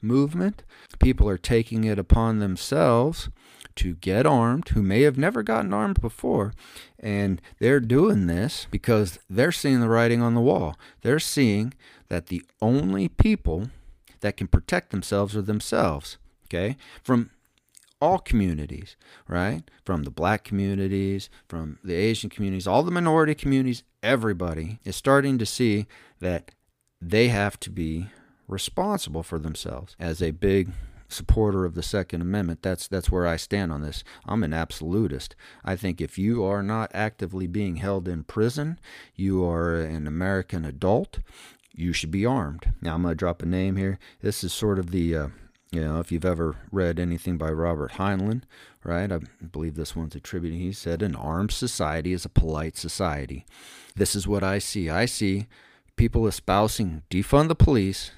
movement, 0.01 0.63
people 0.99 1.27
are 1.27 1.37
taking 1.37 1.83
it 1.83 1.99
upon 1.99 2.39
themselves 2.39 3.29
to 3.75 3.95
get 3.95 4.25
armed 4.25 4.69
who 4.69 4.81
may 4.81 5.01
have 5.01 5.17
never 5.17 5.43
gotten 5.43 5.73
armed 5.73 6.01
before. 6.01 6.53
And 6.99 7.41
they're 7.59 7.79
doing 7.79 8.27
this 8.27 8.67
because 8.71 9.19
they're 9.29 9.51
seeing 9.51 9.81
the 9.81 9.89
writing 9.89 10.21
on 10.21 10.33
the 10.33 10.41
wall. 10.41 10.75
They're 11.01 11.19
seeing 11.19 11.73
that 12.09 12.27
the 12.27 12.43
only 12.61 13.07
people 13.07 13.69
that 14.21 14.37
can 14.37 14.47
protect 14.47 14.91
themselves 14.91 15.35
or 15.35 15.41
themselves. 15.41 16.17
Okay? 16.45 16.77
From 17.03 17.31
all 18.01 18.19
communities, 18.19 18.95
right? 19.27 19.63
From 19.83 20.03
the 20.03 20.11
black 20.11 20.43
communities, 20.43 21.29
from 21.47 21.79
the 21.83 21.95
Asian 21.95 22.29
communities, 22.29 22.67
all 22.67 22.83
the 22.83 22.91
minority 22.91 23.33
communities, 23.33 23.83
everybody 24.03 24.79
is 24.83 24.95
starting 24.95 25.37
to 25.37 25.45
see 25.45 25.87
that 26.19 26.51
they 27.01 27.29
have 27.29 27.59
to 27.61 27.69
be 27.69 28.07
responsible 28.47 29.23
for 29.23 29.39
themselves 29.39 29.95
as 29.99 30.21
a 30.21 30.31
big 30.31 30.69
supporter 31.09 31.65
of 31.65 31.73
the 31.73 31.83
Second 31.83 32.21
Amendment. 32.21 32.61
That's 32.61 32.87
that's 32.87 33.09
where 33.09 33.25
I 33.25 33.37
stand 33.37 33.71
on 33.71 33.81
this. 33.81 34.03
I'm 34.25 34.43
an 34.43 34.53
absolutist. 34.53 35.35
I 35.63 35.75
think 35.75 36.01
if 36.01 36.17
you 36.17 36.43
are 36.43 36.63
not 36.63 36.91
actively 36.93 37.47
being 37.47 37.77
held 37.77 38.07
in 38.07 38.23
prison, 38.23 38.79
you 39.15 39.45
are 39.45 39.79
an 39.79 40.07
American 40.07 40.65
adult. 40.65 41.19
You 41.77 41.93
should 41.93 42.11
be 42.11 42.25
armed. 42.25 42.73
Now 42.81 42.95
I'm 42.95 43.03
going 43.03 43.13
to 43.13 43.15
drop 43.15 43.41
a 43.41 43.45
name 43.45 43.77
here. 43.77 43.99
This 44.21 44.43
is 44.43 44.51
sort 44.51 44.79
of 44.79 44.91
the 44.91 45.15
uh, 45.15 45.27
you 45.71 45.81
know, 45.81 45.99
if 45.99 46.11
you've 46.11 46.25
ever 46.25 46.55
read 46.71 46.99
anything 46.99 47.37
by 47.37 47.49
Robert 47.49 47.93
Heinlein, 47.93 48.43
right? 48.83 49.11
I 49.11 49.19
believe 49.51 49.75
this 49.75 49.95
one's 49.95 50.15
attributed. 50.15 50.59
He 50.59 50.71
said, 50.71 51.01
An 51.01 51.15
armed 51.15 51.51
society 51.51 52.13
is 52.13 52.25
a 52.25 52.29
polite 52.29 52.77
society. 52.77 53.45
This 53.95 54.15
is 54.15 54.27
what 54.27 54.43
I 54.43 54.59
see. 54.59 54.89
I 54.89 55.05
see 55.05 55.47
people 55.97 56.25
espousing 56.27 57.03
defund 57.09 57.49
the 57.49 57.55
police 57.55 58.11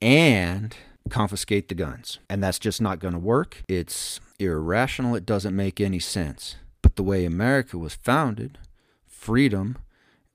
and 0.00 0.76
confiscate 1.10 1.68
the 1.68 1.74
guns. 1.74 2.20
And 2.30 2.42
that's 2.42 2.58
just 2.58 2.80
not 2.80 3.00
going 3.00 3.14
to 3.14 3.20
work. 3.20 3.62
It's 3.68 4.20
irrational. 4.38 5.14
It 5.14 5.26
doesn't 5.26 5.54
make 5.54 5.80
any 5.80 5.98
sense. 5.98 6.56
But 6.80 6.96
the 6.96 7.02
way 7.02 7.24
America 7.24 7.76
was 7.76 7.94
founded, 7.94 8.58
freedom 9.06 9.76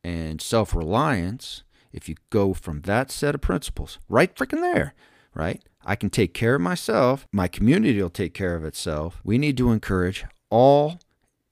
and 0.04 0.42
self 0.42 0.76
reliance, 0.76 1.64
if 1.94 2.10
you 2.10 2.16
go 2.30 2.54
from 2.54 2.82
that 2.82 3.12
set 3.12 3.36
of 3.36 3.42
principles, 3.42 4.00
right 4.10 4.36
freaking 4.36 4.62
there, 4.62 4.94
right? 5.34 5.64
I 5.86 5.96
can 5.96 6.10
take 6.10 6.34
care 6.34 6.56
of 6.56 6.62
myself. 6.62 7.28
My 7.32 7.48
community 7.48 8.02
will 8.02 8.10
take 8.10 8.34
care 8.34 8.56
of 8.56 8.66
itself. 8.66 9.22
We 9.24 9.38
need 9.38 9.58
to 9.58 9.72
encourage 9.72 10.26
all 10.50 11.00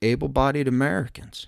able 0.01 0.27
bodied 0.27 0.67
Americans 0.67 1.48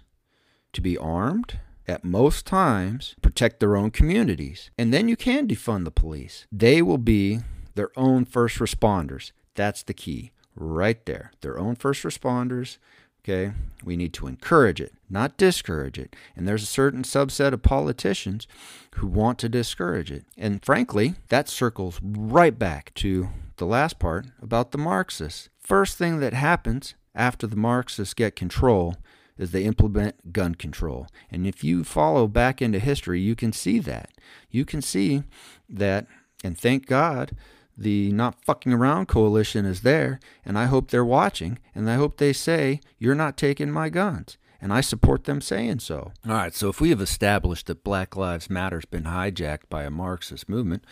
to 0.74 0.82
be 0.82 0.98
armed 0.98 1.60
at 1.88 2.04
most 2.04 2.46
times, 2.46 3.16
protect 3.22 3.60
their 3.60 3.76
own 3.76 3.92
communities. 3.92 4.72
And 4.78 4.94
then 4.94 5.08
you 5.08 5.18
can 5.18 5.48
defund 5.48 5.84
the 5.84 5.92
police. 5.92 6.48
They 6.52 6.82
will 6.82 6.98
be 6.98 7.40
their 7.76 7.90
own 7.98 8.26
first 8.26 8.60
responders. 8.60 9.32
That's 9.56 9.84
the 9.84 9.94
key 9.94 10.32
right 10.56 11.04
there. 11.06 11.32
Their 11.42 11.60
own 11.60 11.76
first 11.76 12.04
responders. 12.04 12.78
Okay, 13.26 13.54
we 13.86 13.96
need 13.96 14.12
to 14.14 14.28
encourage 14.28 14.82
it, 14.82 14.92
not 15.10 15.38
discourage 15.38 15.98
it. 15.98 16.14
And 16.36 16.46
there's 16.46 16.64
a 16.64 16.66
certain 16.66 17.04
subset 17.04 17.54
of 17.54 17.62
politicians 17.62 18.48
who 18.96 19.08
want 19.08 19.40
to 19.40 19.50
discourage 19.50 20.12
it. 20.12 20.26
And 20.38 20.64
frankly, 20.64 21.16
that 21.30 21.48
circles 21.48 22.02
right 22.04 22.58
back 22.60 22.94
to 22.96 23.30
the 23.58 23.66
last 23.66 23.98
part 23.98 24.28
about 24.42 24.72
the 24.72 24.78
Marxists. 24.78 25.48
First 25.58 25.98
thing 25.98 26.20
that 26.20 26.34
happens 26.34 26.96
after 27.16 27.48
the 27.48 27.56
Marxists 27.56 28.14
get 28.14 28.36
control 28.36 28.98
is 29.38 29.52
they 29.52 29.64
implement 29.64 30.34
gun 30.34 30.56
control. 30.56 31.08
And 31.32 31.48
if 31.48 31.64
you 31.64 31.86
follow 31.86 32.28
back 32.28 32.62
into 32.62 32.80
history, 32.80 33.22
you 33.22 33.36
can 33.36 33.54
see 33.54 33.80
that. 33.80 34.10
You 34.50 34.66
can 34.66 34.82
see 34.82 35.24
that, 35.70 36.08
and 36.44 36.58
thank 36.58 36.88
God 36.88 37.38
the 37.78 38.12
Not 38.12 38.44
Fucking 38.44 38.74
Around 38.74 39.08
Coalition 39.08 39.66
is 39.66 39.82
there, 39.82 40.20
and 40.46 40.58
I 40.58 40.66
hope 40.66 40.92
they're 40.92 41.06
watching, 41.06 41.60
and 41.74 41.90
I 41.90 41.96
hope 41.96 42.18
they 42.18 42.34
say, 42.34 42.80
You're 43.00 43.16
not 43.16 43.38
taking 43.38 43.72
my 43.72 43.90
guns. 43.90 44.38
And 44.62 44.72
I 44.72 44.80
support 44.80 45.26
them 45.26 45.42
saying 45.42 45.80
so. 45.80 46.14
All 46.26 46.34
right, 46.36 46.54
so 46.54 46.70
if 46.70 46.80
we 46.80 46.90
have 46.92 47.02
established 47.02 47.68
that 47.68 47.84
Black 47.84 48.16
Lives 48.16 48.50
Matter 48.50 48.78
has 48.78 48.86
been 48.86 49.04
hijacked 49.04 49.68
by 49.70 49.84
a 49.84 49.90
Marxist 49.90 50.48
movement, 50.48 50.86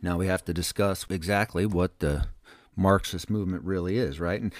now 0.00 0.16
we 0.16 0.26
have 0.26 0.42
to 0.46 0.54
discuss 0.54 1.04
exactly 1.10 1.66
what 1.66 1.98
the 1.98 2.28
Marxist 2.74 3.28
movement 3.28 3.62
really 3.64 3.98
is, 3.98 4.18
right? 4.18 4.40
And 4.40 4.54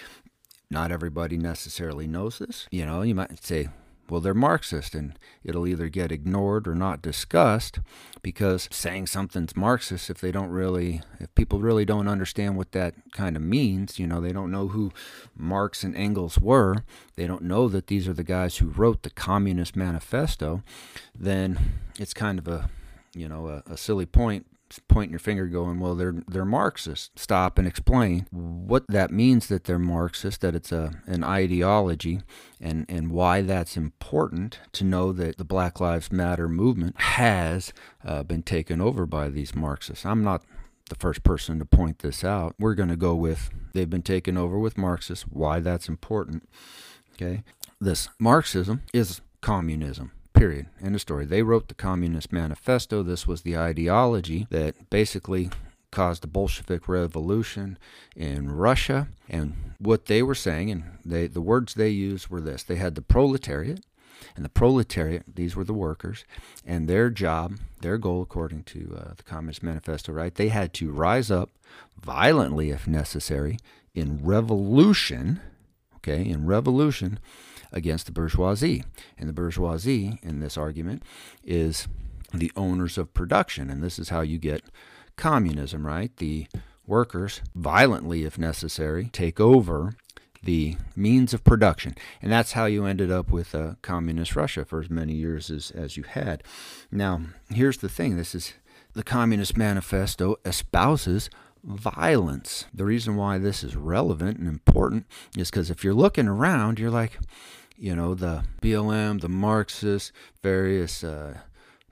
not 0.71 0.93
everybody 0.93 1.39
necessarily 1.39 2.07
knows 2.07 2.39
this. 2.39 2.67
You 2.71 2.85
know, 2.85 3.01
you 3.01 3.15
might 3.15 3.43
say, 3.43 3.69
well, 4.11 4.21
they're 4.21 4.35
Marxist, 4.35 4.95
and 4.95 5.19
it'll 5.45 5.67
either 5.67 5.89
get 5.89 6.13
ignored 6.13 6.67
or 6.67 6.75
not 6.75 7.03
discussed 7.03 7.79
because 8.23 8.69
saying 8.73 9.07
something's 9.07 9.57
Marxist, 9.57 10.11
if 10.11 10.21
they 10.21 10.33
don't 10.33 10.51
really, 10.51 11.03
if 11.19 11.35
people 11.35 11.61
really 11.61 11.85
don't 11.85 12.09
understand 12.09 12.57
what 12.57 12.73
that 12.73 12.95
kind 13.13 13.37
of 13.37 13.43
means, 13.43 13.99
you 13.99 14.07
know, 14.07 14.21
they 14.21 14.33
don't 14.33 14.51
know 14.51 14.69
who 14.69 14.93
Marx 15.37 15.85
and 15.85 15.97
Engels 15.97 16.39
were, 16.39 16.85
they 17.17 17.27
don't 17.27 17.43
know 17.43 17.69
that 17.69 17.87
these 17.87 18.09
are 18.09 18.13
the 18.13 18.25
guys 18.25 18.59
who 18.59 18.69
wrote 18.69 19.03
the 19.03 19.11
Communist 19.11 19.77
Manifesto, 19.77 20.63
then 21.19 21.81
it's 21.99 22.15
kind 22.15 22.39
of 22.39 22.49
a, 22.49 22.69
you 23.15 23.29
know, 23.29 23.49
a, 23.49 23.63
a 23.73 23.77
silly 23.77 24.07
point 24.07 24.47
pointing 24.89 25.11
your 25.11 25.19
finger 25.19 25.47
going 25.47 25.81
well 25.81 25.95
they're 25.95 26.23
they're 26.29 26.45
marxist 26.45 27.19
stop 27.19 27.59
and 27.59 27.67
explain 27.67 28.27
what 28.31 28.85
that 28.89 29.11
means 29.11 29.49
that 29.49 29.65
they're 29.65 29.79
marxist 29.79 30.41
that 30.41 30.55
it's 30.55 30.71
a 30.71 30.93
an 31.07 31.25
ideology 31.25 32.21
and 32.61 32.87
and 32.89 33.11
why 33.11 33.43
that's 33.43 33.77
important 33.77 34.61
to 34.73 34.85
know 34.85 35.13
that 35.13 35.39
the 35.39 35.45
black 35.45 35.81
lives 35.81 36.13
matter 36.13 36.49
movement 36.49 37.01
has 37.01 37.73
uh, 38.05 38.23
been 38.23 38.43
taken 38.43 38.81
over 38.81 39.07
by 39.07 39.29
these 39.29 39.55
marxists. 39.55 40.07
I'm 40.07 40.23
not 40.23 40.43
the 40.89 40.97
first 40.97 41.23
person 41.23 41.59
to 41.59 41.65
point 41.65 42.01
this 42.01 42.25
out. 42.25 42.55
We're 42.59 42.75
going 42.75 42.89
to 42.89 42.97
go 42.97 43.15
with 43.15 43.51
they've 43.73 43.91
been 43.91 44.03
taken 44.03 44.37
over 44.37 44.59
with 44.59 44.79
marxists 44.79 45.25
why 45.25 45.61
that's 45.61 45.89
important. 45.89 46.49
Okay? 47.15 47.43
This 47.81 48.09
marxism 48.19 48.83
is 48.93 49.21
communism 49.41 50.13
Period. 50.41 50.69
End 50.83 50.95
of 50.95 51.03
story. 51.03 51.27
They 51.27 51.43
wrote 51.43 51.69
the 51.69 51.75
Communist 51.75 52.33
Manifesto. 52.33 53.03
This 53.03 53.27
was 53.27 53.43
the 53.43 53.59
ideology 53.59 54.47
that 54.49 54.89
basically 54.89 55.51
caused 55.91 56.23
the 56.23 56.29
Bolshevik 56.29 56.89
Revolution 56.89 57.77
in 58.17 58.51
Russia. 58.51 59.09
And 59.29 59.75
what 59.79 60.07
they 60.07 60.23
were 60.23 60.35
saying, 60.35 60.71
and 60.71 60.85
they, 61.05 61.27
the 61.27 61.43
words 61.43 61.75
they 61.75 61.91
used 61.91 62.29
were 62.29 62.41
this 62.41 62.63
they 62.63 62.77
had 62.77 62.95
the 62.95 63.03
proletariat, 63.03 63.85
and 64.35 64.43
the 64.43 64.49
proletariat, 64.49 65.25
these 65.35 65.55
were 65.55 65.65
the 65.65 65.75
workers, 65.75 66.25
and 66.65 66.89
their 66.89 67.11
job, 67.11 67.59
their 67.83 67.99
goal, 67.99 68.23
according 68.23 68.63
to 68.63 68.97
uh, 68.99 69.13
the 69.19 69.23
Communist 69.23 69.63
Manifesto, 69.63 70.11
right, 70.11 70.35
they 70.35 70.49
had 70.49 70.73
to 70.73 70.91
rise 70.91 71.31
up 71.31 71.51
violently 72.03 72.71
if 72.71 72.87
necessary 72.87 73.59
in 73.95 74.25
revolution, 74.25 75.43
okay, 75.97 76.25
in 76.25 76.47
revolution 76.47 77.19
against 77.73 78.07
the 78.07 78.13
bourgeoisie. 78.13 78.85
And 79.19 79.29
the 79.29 79.33
bourgeoisie, 79.33 80.19
in 80.23 80.41
this 80.41 80.57
argument, 80.57 81.03
is 81.45 81.89
the 82.33 82.53
owners 82.57 82.99
of 82.99 83.15
production. 83.15 83.71
And 83.71 83.83
this 83.83 83.99
is 83.99 84.09
how 84.09 84.21
you 84.21 84.39
get 84.39 84.63
communism, 85.17 85.87
right? 85.87 86.17
The 86.17 86.47
workers, 86.87 87.41
violently 87.55 88.25
if 88.25 88.39
necessary, 88.39 89.09
take 89.13 89.41
over 89.41 89.95
the 90.43 90.77
means 90.97 91.35
of 91.35 91.45
production. 91.45 91.95
And 92.23 92.33
that's 92.33 92.53
how 92.53 92.65
you 92.65 92.87
ended 92.87 93.11
up 93.11 93.31
with 93.31 93.55
uh, 93.55 93.75
communist 93.83 94.35
Russia 94.35 94.65
for 94.65 94.81
as 94.81 94.91
many 94.91 95.15
years 95.15 95.51
as, 95.51 95.71
as 95.71 95.97
you 95.97 96.03
had. 96.05 96.43
Now, 96.91 97.23
here's 97.51 97.79
the 97.79 97.89
thing 97.89 98.17
this 98.17 98.35
is 98.35 98.55
the 98.95 99.03
Communist 99.03 99.57
Manifesto 99.57 100.37
espouses 100.45 101.31
violence. 101.63 102.65
The 102.73 102.85
reason 102.85 103.17
why 103.17 103.39
this 103.39 103.63
is 103.63 103.77
relevant 103.77 104.39
and 104.39 104.49
important 104.49 105.07
is 105.37 105.51
because 105.51 105.71
if 105.71 105.85
you're 105.85 105.95
looking 105.95 106.27
around, 106.27 106.79
you're 106.79 106.91
like, 106.91 107.19
you 107.81 107.97
know, 107.97 108.15
the 108.15 108.45
BLM, 108.63 109.21
the 109.21 109.29
Marxists, 109.29 110.13
various 110.43 111.03
uh, 111.03 111.39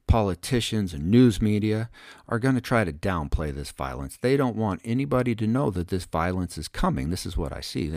politicians 0.07 0.95
and 0.95 1.11
news 1.11 1.41
media 1.41 1.91
are 2.29 2.39
going 2.39 2.55
to 2.55 2.61
try 2.61 2.85
to 2.85 2.93
downplay 2.93 3.55
this 3.55 3.71
violence. 3.71 4.19
They 4.21 4.37
don't 4.37 4.57
want 4.57 4.81
anybody 4.85 5.35
to 5.35 5.47
know 5.47 5.71
that 5.71 5.89
this 5.89 6.05
violence 6.05 6.59
is 6.59 6.69
coming. 6.69 7.11
This 7.11 7.27
is 7.27 7.37
what 7.37 7.53
I 7.53 7.61
see, 7.61 7.93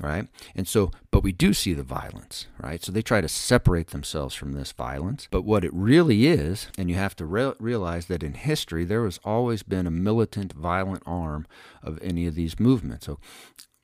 right? 0.00 0.28
And 0.54 0.66
so, 0.66 0.90
but 1.10 1.22
we 1.22 1.32
do 1.32 1.54
see 1.54 1.74
the 1.74 1.82
violence, 1.82 2.46
right? 2.60 2.82
So 2.82 2.92
they 2.92 3.02
try 3.02 3.20
to 3.20 3.28
separate 3.28 3.88
themselves 3.88 4.34
from 4.34 4.52
this 4.52 4.72
violence. 4.72 5.28
But 5.30 5.42
what 5.42 5.64
it 5.64 5.72
really 5.72 6.26
is, 6.26 6.68
and 6.76 6.90
you 6.90 6.96
have 6.96 7.16
to 7.16 7.24
re- 7.26 7.54
realize 7.58 8.06
that 8.06 8.22
in 8.22 8.34
history, 8.34 8.84
there 8.84 9.04
has 9.04 9.20
always 9.24 9.62
been 9.62 9.86
a 9.86 9.92
militant, 9.92 10.52
violent 10.52 11.02
arm 11.06 11.46
of 11.82 11.98
any 12.02 12.26
of 12.26 12.34
these 12.34 12.58
movements. 12.58 13.06
So 13.06 13.18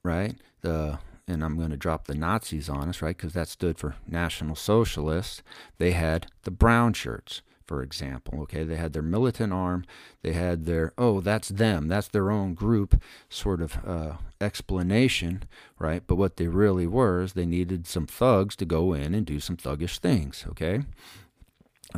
right? 0.04 0.36
The 0.60 0.98
and 1.26 1.42
I'm 1.42 1.56
going 1.56 1.70
to 1.70 1.76
drop 1.76 2.06
the 2.06 2.14
Nazis 2.14 2.68
on 2.68 2.88
us, 2.88 3.00
right? 3.00 3.16
Because 3.16 3.32
that 3.32 3.48
stood 3.48 3.78
for 3.78 3.96
National 4.06 4.54
Socialists. 4.54 5.42
They 5.78 5.92
had 5.92 6.26
the 6.42 6.50
brown 6.50 6.92
shirts, 6.92 7.42
for 7.66 7.82
example. 7.82 8.40
Okay, 8.42 8.64
they 8.64 8.76
had 8.76 8.92
their 8.92 9.02
militant 9.02 9.52
arm. 9.52 9.84
They 10.22 10.32
had 10.32 10.66
their 10.66 10.92
oh, 10.98 11.20
that's 11.20 11.48
them. 11.48 11.88
That's 11.88 12.08
their 12.08 12.30
own 12.30 12.54
group 12.54 13.02
sort 13.28 13.62
of 13.62 13.78
uh, 13.86 14.12
explanation, 14.40 15.44
right? 15.78 16.02
But 16.06 16.16
what 16.16 16.36
they 16.36 16.46
really 16.46 16.86
were 16.86 17.22
is 17.22 17.32
they 17.32 17.46
needed 17.46 17.86
some 17.86 18.06
thugs 18.06 18.54
to 18.56 18.64
go 18.64 18.92
in 18.92 19.14
and 19.14 19.24
do 19.24 19.40
some 19.40 19.56
thuggish 19.56 19.98
things. 19.98 20.44
Okay, 20.50 20.82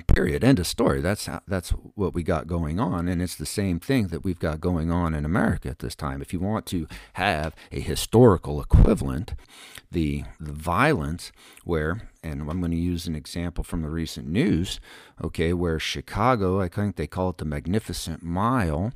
period 0.02 0.44
end 0.44 0.58
of 0.58 0.66
story. 0.66 1.00
That's 1.00 1.26
how, 1.26 1.40
that's 1.46 1.70
what 1.70 2.14
we 2.14 2.22
got 2.22 2.46
going 2.46 2.78
on 2.78 3.08
and 3.08 3.22
it's 3.22 3.36
the 3.36 3.46
same 3.46 3.80
thing 3.80 4.08
that 4.08 4.24
we've 4.24 4.38
got 4.38 4.60
going 4.60 4.90
on 4.90 5.14
in 5.14 5.24
america 5.24 5.68
at 5.68 5.78
this 5.80 5.94
time. 5.94 6.20
If 6.22 6.32
you 6.32 6.40
want 6.40 6.66
to 6.66 6.86
have 7.14 7.54
a 7.72 7.80
historical 7.80 8.60
equivalent 8.60 9.34
the 9.90 10.24
the 10.40 10.52
violence 10.52 11.32
where 11.64 12.08
and 12.30 12.42
i'm 12.50 12.60
going 12.60 12.70
to 12.70 12.76
use 12.76 13.06
an 13.06 13.14
example 13.14 13.64
from 13.64 13.82
the 13.82 13.88
recent 13.88 14.26
news 14.26 14.80
okay 15.22 15.52
where 15.52 15.78
chicago 15.78 16.60
i 16.60 16.68
think 16.68 16.96
they 16.96 17.06
call 17.06 17.30
it 17.30 17.38
the 17.38 17.44
magnificent 17.44 18.22
mile 18.22 18.92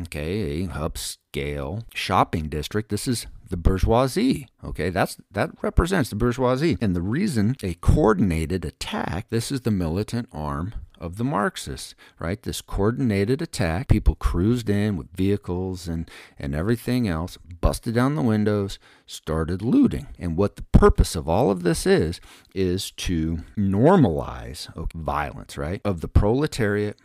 okay 0.00 0.64
a 0.64 0.68
upscale 0.68 1.82
shopping 1.94 2.48
district 2.48 2.88
this 2.88 3.06
is 3.06 3.26
the 3.50 3.56
bourgeoisie. 3.56 4.46
Okay, 4.64 4.90
that's 4.90 5.18
that 5.30 5.50
represents 5.60 6.08
the 6.08 6.16
bourgeoisie. 6.16 6.78
And 6.80 6.96
the 6.96 7.02
reason 7.02 7.56
a 7.62 7.74
coordinated 7.74 8.64
attack, 8.64 9.26
this 9.28 9.52
is 9.52 9.62
the 9.62 9.72
militant 9.72 10.28
arm 10.32 10.74
of 11.00 11.16
the 11.16 11.24
Marxists, 11.24 11.94
right? 12.18 12.42
This 12.42 12.60
coordinated 12.60 13.40
attack, 13.40 13.88
people 13.88 14.14
cruised 14.14 14.68
in 14.68 14.96
with 14.96 15.10
vehicles 15.14 15.88
and, 15.88 16.08
and 16.38 16.54
everything 16.54 17.08
else, 17.08 17.38
busted 17.60 17.94
down 17.94 18.14
the 18.14 18.22
windows, 18.22 18.78
started 19.06 19.62
looting. 19.62 20.08
And 20.18 20.36
what 20.36 20.56
the 20.56 20.62
purpose 20.62 21.16
of 21.16 21.28
all 21.28 21.50
of 21.50 21.62
this 21.62 21.86
is, 21.86 22.20
is 22.54 22.90
to 22.92 23.38
normalize 23.56 24.74
okay, 24.76 24.98
violence, 24.98 25.56
right? 25.56 25.80
Of 25.84 26.00
the 26.02 26.08
proletariat 26.08 26.98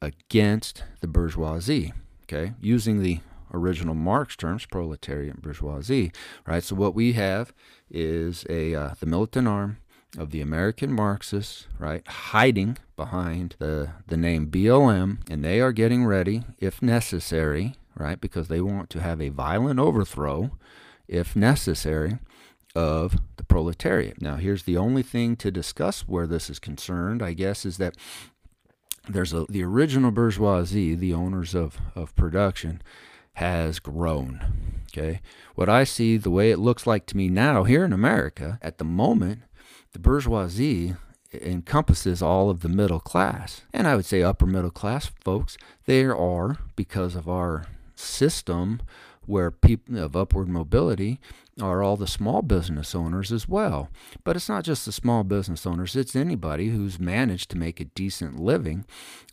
against 0.00 0.82
the 1.00 1.06
bourgeoisie, 1.06 1.92
okay? 2.24 2.54
Using 2.60 3.02
the 3.02 3.20
original 3.52 3.94
Marx 3.94 4.36
terms, 4.36 4.66
proletariat 4.66 5.34
and 5.34 5.42
bourgeoisie, 5.42 6.12
right? 6.46 6.62
So 6.62 6.74
what 6.74 6.94
we 6.94 7.12
have 7.12 7.52
is 7.90 8.44
a 8.48 8.74
uh, 8.74 8.94
the 8.98 9.06
militant 9.06 9.46
arm 9.46 9.78
of 10.18 10.30
the 10.30 10.40
American 10.40 10.92
Marxists, 10.92 11.66
right, 11.78 12.06
hiding 12.06 12.78
behind 12.96 13.56
the 13.58 13.90
the 14.06 14.16
name 14.16 14.48
BLM, 14.50 15.18
and 15.28 15.44
they 15.44 15.60
are 15.60 15.72
getting 15.72 16.04
ready, 16.04 16.44
if 16.58 16.82
necessary, 16.82 17.74
right, 17.96 18.20
because 18.20 18.48
they 18.48 18.60
want 18.60 18.90
to 18.90 19.00
have 19.00 19.20
a 19.20 19.28
violent 19.28 19.80
overthrow, 19.80 20.50
if 21.08 21.34
necessary, 21.34 22.18
of 22.74 23.16
the 23.36 23.44
proletariat. 23.44 24.20
Now, 24.20 24.36
here's 24.36 24.64
the 24.64 24.76
only 24.76 25.02
thing 25.02 25.36
to 25.36 25.50
discuss 25.50 26.02
where 26.02 26.26
this 26.26 26.50
is 26.50 26.58
concerned, 26.58 27.22
I 27.22 27.32
guess, 27.32 27.64
is 27.64 27.76
that 27.78 27.96
there's 29.08 29.32
a 29.32 29.46
the 29.48 29.62
original 29.62 30.10
bourgeoisie, 30.10 30.94
the 30.94 31.14
owners 31.14 31.54
of, 31.54 31.78
of 31.94 32.14
production, 32.16 32.82
has 33.34 33.78
grown. 33.78 34.82
Okay. 34.96 35.20
What 35.54 35.68
I 35.68 35.84
see, 35.84 36.16
the 36.16 36.30
way 36.30 36.50
it 36.50 36.58
looks 36.58 36.86
like 36.86 37.06
to 37.06 37.16
me 37.16 37.28
now 37.28 37.64
here 37.64 37.84
in 37.84 37.92
America, 37.92 38.58
at 38.62 38.78
the 38.78 38.84
moment, 38.84 39.42
the 39.94 40.00
bourgeoisie 40.00 40.94
encompasses 41.32 42.20
all 42.20 42.50
of 42.50 42.60
the 42.60 42.68
middle 42.68 43.00
class. 43.00 43.62
And 43.72 43.88
I 43.88 43.96
would 43.96 44.04
say 44.04 44.22
upper 44.22 44.44
middle 44.44 44.70
class 44.70 45.10
folks, 45.24 45.56
there 45.86 46.14
are, 46.16 46.58
because 46.76 47.16
of 47.16 47.28
our 47.28 47.66
system 47.94 48.82
where 49.26 49.50
people 49.50 49.98
of 49.98 50.14
upward 50.14 50.48
mobility 50.48 51.18
are 51.60 51.82
all 51.82 51.96
the 51.96 52.06
small 52.06 52.42
business 52.42 52.94
owners 52.94 53.32
as 53.32 53.48
well. 53.48 53.88
But 54.22 54.36
it's 54.36 54.48
not 54.48 54.64
just 54.64 54.84
the 54.84 54.92
small 54.92 55.24
business 55.24 55.64
owners, 55.64 55.96
it's 55.96 56.14
anybody 56.14 56.68
who's 56.68 56.98
managed 56.98 57.50
to 57.50 57.58
make 57.58 57.80
a 57.80 57.84
decent 57.86 58.38
living. 58.38 58.84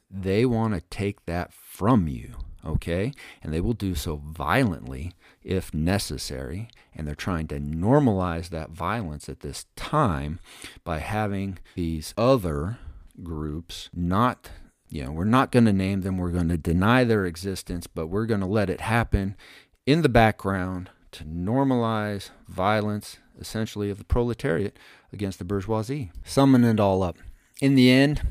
They 0.09 0.45
want 0.45 0.75
to 0.75 0.81
take 0.81 1.25
that 1.25 1.51
from 1.51 2.07
you 2.07 2.35
okay? 2.65 3.11
And 3.41 3.53
they 3.53 3.61
will 3.61 3.73
do 3.73 3.95
so 3.95 4.17
violently 4.17 5.13
if 5.43 5.73
necessary. 5.73 6.69
And 6.93 7.07
they're 7.07 7.15
trying 7.15 7.47
to 7.47 7.59
normalize 7.59 8.49
that 8.49 8.71
violence 8.71 9.29
at 9.29 9.41
this 9.41 9.65
time 9.75 10.39
by 10.83 10.99
having 10.99 11.59
these 11.75 12.13
other 12.17 12.77
groups 13.23 13.89
not. 13.93 14.51
You 14.89 15.05
know, 15.05 15.11
we're 15.11 15.23
not 15.23 15.51
going 15.51 15.65
to 15.65 15.73
name 15.73 16.01
them, 16.01 16.17
we're 16.17 16.31
going 16.31 16.49
to 16.49 16.57
deny 16.57 17.03
their 17.05 17.25
existence, 17.25 17.87
but 17.87 18.07
we're 18.07 18.25
going 18.25 18.41
to 18.41 18.45
let 18.45 18.69
it 18.69 18.81
happen 18.81 19.37
in 19.85 20.01
the 20.01 20.09
background 20.09 20.89
to 21.13 21.23
normalize 21.23 22.29
violence, 22.47 23.17
essentially, 23.39 23.89
of 23.89 23.97
the 23.97 24.03
proletariat 24.03 24.77
against 25.13 25.39
the 25.39 25.45
bourgeoisie. 25.45 26.11
Summing 26.25 26.63
it 26.63 26.79
all 26.79 27.03
up. 27.03 27.17
In 27.61 27.75
the 27.75 27.89
end, 27.89 28.21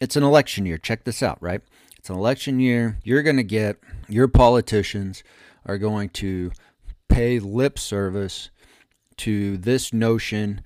it's 0.00 0.16
an 0.16 0.22
election 0.22 0.66
year. 0.66 0.78
Check 0.78 1.04
this 1.04 1.22
out, 1.22 1.38
right? 1.40 1.60
It's 1.98 2.10
an 2.10 2.16
election 2.16 2.60
year. 2.60 2.98
You're 3.04 3.22
going 3.22 3.36
to 3.36 3.44
get, 3.44 3.78
your 4.08 4.28
politicians 4.28 5.22
are 5.66 5.78
going 5.78 6.08
to 6.10 6.52
pay 7.08 7.38
lip 7.38 7.78
service 7.78 8.50
to 9.16 9.56
this 9.56 9.92
notion 9.92 10.60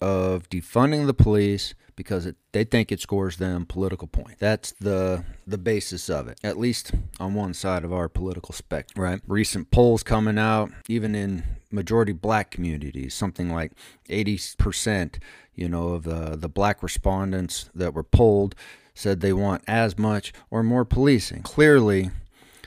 of 0.00 0.48
defunding 0.48 1.06
the 1.06 1.14
police 1.14 1.74
because 1.96 2.26
it, 2.26 2.36
they 2.52 2.64
think 2.64 2.90
it 2.90 3.00
scores 3.00 3.36
them 3.36 3.66
political 3.66 4.08
points. 4.08 4.36
That's 4.38 4.72
the 4.72 5.24
the 5.46 5.58
basis 5.58 6.08
of 6.10 6.28
it, 6.28 6.38
at 6.42 6.58
least 6.58 6.92
on 7.20 7.34
one 7.34 7.54
side 7.54 7.84
of 7.84 7.92
our 7.92 8.08
political 8.08 8.52
spectrum. 8.52 9.02
Right. 9.02 9.20
Recent 9.26 9.70
polls 9.70 10.02
coming 10.02 10.38
out, 10.38 10.70
even 10.88 11.14
in 11.14 11.44
majority 11.70 12.12
black 12.12 12.50
communities, 12.50 13.14
something 13.14 13.52
like 13.52 13.72
80%, 14.08 15.18
you 15.54 15.68
know, 15.68 15.90
of 15.90 16.04
the 16.04 16.36
the 16.36 16.48
black 16.48 16.82
respondents 16.82 17.70
that 17.74 17.94
were 17.94 18.02
polled 18.02 18.54
said 18.94 19.20
they 19.20 19.32
want 19.32 19.62
as 19.66 19.98
much 19.98 20.32
or 20.50 20.62
more 20.62 20.84
policing. 20.84 21.42
Clearly, 21.42 22.10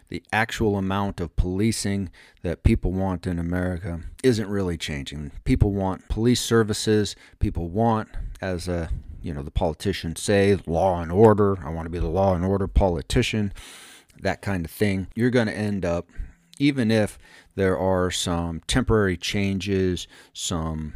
the 0.09 0.23
actual 0.31 0.77
amount 0.77 1.19
of 1.19 1.35
policing 1.35 2.09
that 2.41 2.63
people 2.63 2.91
want 2.91 3.27
in 3.27 3.39
America 3.39 4.01
isn't 4.23 4.49
really 4.49 4.77
changing. 4.77 5.31
People 5.43 5.71
want 5.71 6.07
police 6.07 6.41
services. 6.41 7.15
People 7.39 7.69
want, 7.69 8.09
as 8.41 8.67
a 8.67 8.89
you 9.21 9.33
know 9.33 9.43
the 9.43 9.51
politicians 9.51 10.21
say, 10.21 10.57
law 10.65 11.01
and 11.01 11.11
order. 11.11 11.57
I 11.65 11.69
want 11.69 11.85
to 11.85 11.89
be 11.89 11.99
the 11.99 12.07
law 12.07 12.33
and 12.33 12.45
order 12.45 12.67
politician. 12.67 13.53
That 14.21 14.41
kind 14.41 14.65
of 14.65 14.71
thing. 14.71 15.07
You're 15.15 15.29
going 15.29 15.47
to 15.47 15.57
end 15.57 15.85
up, 15.85 16.07
even 16.57 16.89
if 16.89 17.19
there 17.55 17.77
are 17.77 18.09
some 18.09 18.61
temporary 18.67 19.17
changes, 19.17 20.07
some 20.33 20.93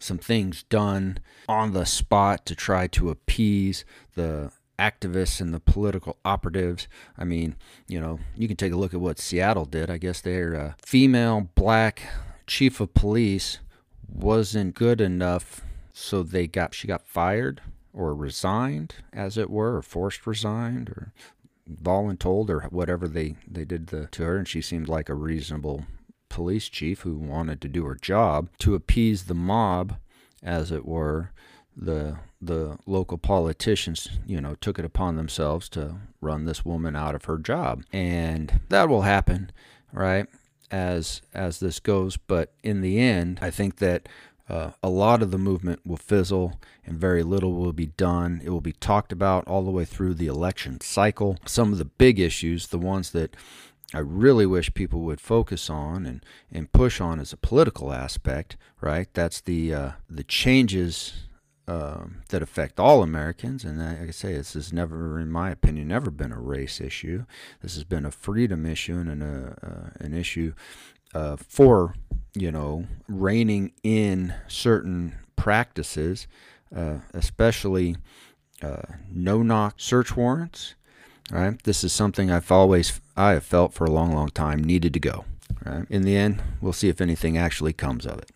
some 0.00 0.18
things 0.18 0.62
done 0.64 1.18
on 1.48 1.72
the 1.72 1.84
spot 1.84 2.46
to 2.46 2.54
try 2.54 2.86
to 2.86 3.10
appease 3.10 3.84
the 4.14 4.52
activists 4.78 5.40
and 5.40 5.52
the 5.52 5.60
political 5.60 6.16
operatives. 6.24 6.88
I 7.16 7.24
mean, 7.24 7.56
you 7.86 8.00
know, 8.00 8.20
you 8.36 8.46
can 8.46 8.56
take 8.56 8.72
a 8.72 8.76
look 8.76 8.94
at 8.94 9.00
what 9.00 9.18
Seattle 9.18 9.64
did. 9.64 9.90
I 9.90 9.98
guess 9.98 10.20
their 10.20 10.54
uh, 10.54 10.72
female 10.84 11.50
black 11.54 12.02
chief 12.46 12.80
of 12.80 12.94
police 12.94 13.58
wasn't 14.08 14.74
good 14.74 15.00
enough, 15.00 15.60
so 15.92 16.22
they 16.22 16.46
got 16.46 16.74
she 16.74 16.88
got 16.88 17.06
fired 17.06 17.60
or 17.92 18.14
resigned, 18.14 18.94
as 19.12 19.36
it 19.36 19.50
were, 19.50 19.76
or 19.76 19.82
forced 19.82 20.26
resigned, 20.26 20.88
or 20.90 21.12
voluntold, 21.70 22.48
or 22.48 22.60
whatever 22.70 23.08
they 23.08 23.36
they 23.46 23.64
did 23.64 23.88
the, 23.88 24.06
to 24.06 24.22
her, 24.22 24.36
and 24.36 24.48
she 24.48 24.62
seemed 24.62 24.88
like 24.88 25.08
a 25.08 25.14
reasonable 25.14 25.84
police 26.28 26.68
chief 26.68 27.00
who 27.00 27.16
wanted 27.16 27.60
to 27.60 27.68
do 27.68 27.84
her 27.84 27.96
job 27.96 28.48
to 28.58 28.74
appease 28.74 29.24
the 29.24 29.34
mob, 29.34 29.96
as 30.42 30.70
it 30.70 30.86
were 30.86 31.32
the 31.80 32.18
the 32.40 32.78
local 32.86 33.18
politicians, 33.18 34.08
you 34.26 34.40
know, 34.40 34.54
took 34.60 34.78
it 34.78 34.84
upon 34.84 35.16
themselves 35.16 35.68
to 35.68 35.96
run 36.20 36.44
this 36.44 36.64
woman 36.64 36.94
out 36.94 37.14
of 37.14 37.24
her 37.24 37.36
job. 37.36 37.82
And 37.92 38.60
that 38.68 38.88
will 38.88 39.02
happen, 39.02 39.50
right? 39.92 40.26
As 40.70 41.22
as 41.32 41.60
this 41.60 41.80
goes, 41.80 42.16
but 42.16 42.52
in 42.62 42.80
the 42.80 42.98
end, 43.00 43.38
I 43.40 43.50
think 43.50 43.76
that 43.76 44.08
uh, 44.48 44.70
a 44.82 44.88
lot 44.88 45.22
of 45.22 45.30
the 45.30 45.38
movement 45.38 45.80
will 45.84 45.96
fizzle 45.96 46.58
and 46.86 46.96
very 46.98 47.22
little 47.22 47.52
will 47.52 47.72
be 47.72 47.86
done. 47.86 48.40
It 48.42 48.50
will 48.50 48.62
be 48.62 48.72
talked 48.72 49.12
about 49.12 49.46
all 49.46 49.62
the 49.62 49.70
way 49.70 49.84
through 49.84 50.14
the 50.14 50.26
election 50.26 50.80
cycle. 50.80 51.36
Some 51.44 51.72
of 51.72 51.78
the 51.78 51.84
big 51.84 52.18
issues, 52.18 52.68
the 52.68 52.78
ones 52.78 53.10
that 53.10 53.36
I 53.92 53.98
really 53.98 54.46
wish 54.46 54.72
people 54.74 55.00
would 55.00 55.20
focus 55.20 55.68
on 55.68 56.06
and, 56.06 56.24
and 56.52 56.72
push 56.72 57.00
on 57.00 57.20
as 57.20 57.32
a 57.32 57.38
political 57.38 57.92
aspect, 57.92 58.56
right? 58.80 59.08
That's 59.12 59.40
the 59.40 59.74
uh, 59.74 59.90
the 60.08 60.24
changes 60.24 61.27
um, 61.68 62.22
that 62.30 62.42
affect 62.42 62.80
all 62.80 63.02
Americans. 63.02 63.62
And 63.62 63.78
like 63.78 64.08
I 64.08 64.10
say, 64.10 64.32
this 64.32 64.54
has 64.54 64.72
never, 64.72 65.20
in 65.20 65.30
my 65.30 65.50
opinion, 65.50 65.88
never 65.88 66.10
been 66.10 66.32
a 66.32 66.40
race 66.40 66.80
issue. 66.80 67.26
This 67.60 67.74
has 67.74 67.84
been 67.84 68.06
a 68.06 68.10
freedom 68.10 68.64
issue 68.64 68.98
and 68.98 69.22
a, 69.22 69.56
uh, 69.62 70.04
an 70.04 70.14
issue 70.14 70.54
uh, 71.14 71.36
for, 71.36 71.94
you 72.34 72.50
know, 72.50 72.86
reining 73.06 73.72
in 73.82 74.34
certain 74.48 75.16
practices, 75.36 76.26
uh, 76.74 77.00
especially 77.12 77.96
uh, 78.62 78.82
no-knock 79.12 79.74
search 79.76 80.16
warrants. 80.16 80.74
Right. 81.30 81.62
This 81.64 81.84
is 81.84 81.92
something 81.92 82.30
I've 82.30 82.50
always 82.50 83.02
I 83.14 83.32
have 83.32 83.44
felt 83.44 83.74
for 83.74 83.84
a 83.84 83.90
long, 83.90 84.14
long 84.14 84.30
time 84.30 84.64
needed 84.64 84.94
to 84.94 85.00
go. 85.00 85.26
Right? 85.62 85.84
In 85.90 86.00
the 86.00 86.16
end, 86.16 86.42
we'll 86.62 86.72
see 86.72 86.88
if 86.88 87.02
anything 87.02 87.36
actually 87.36 87.74
comes 87.74 88.06
of 88.06 88.18
it. 88.20 88.30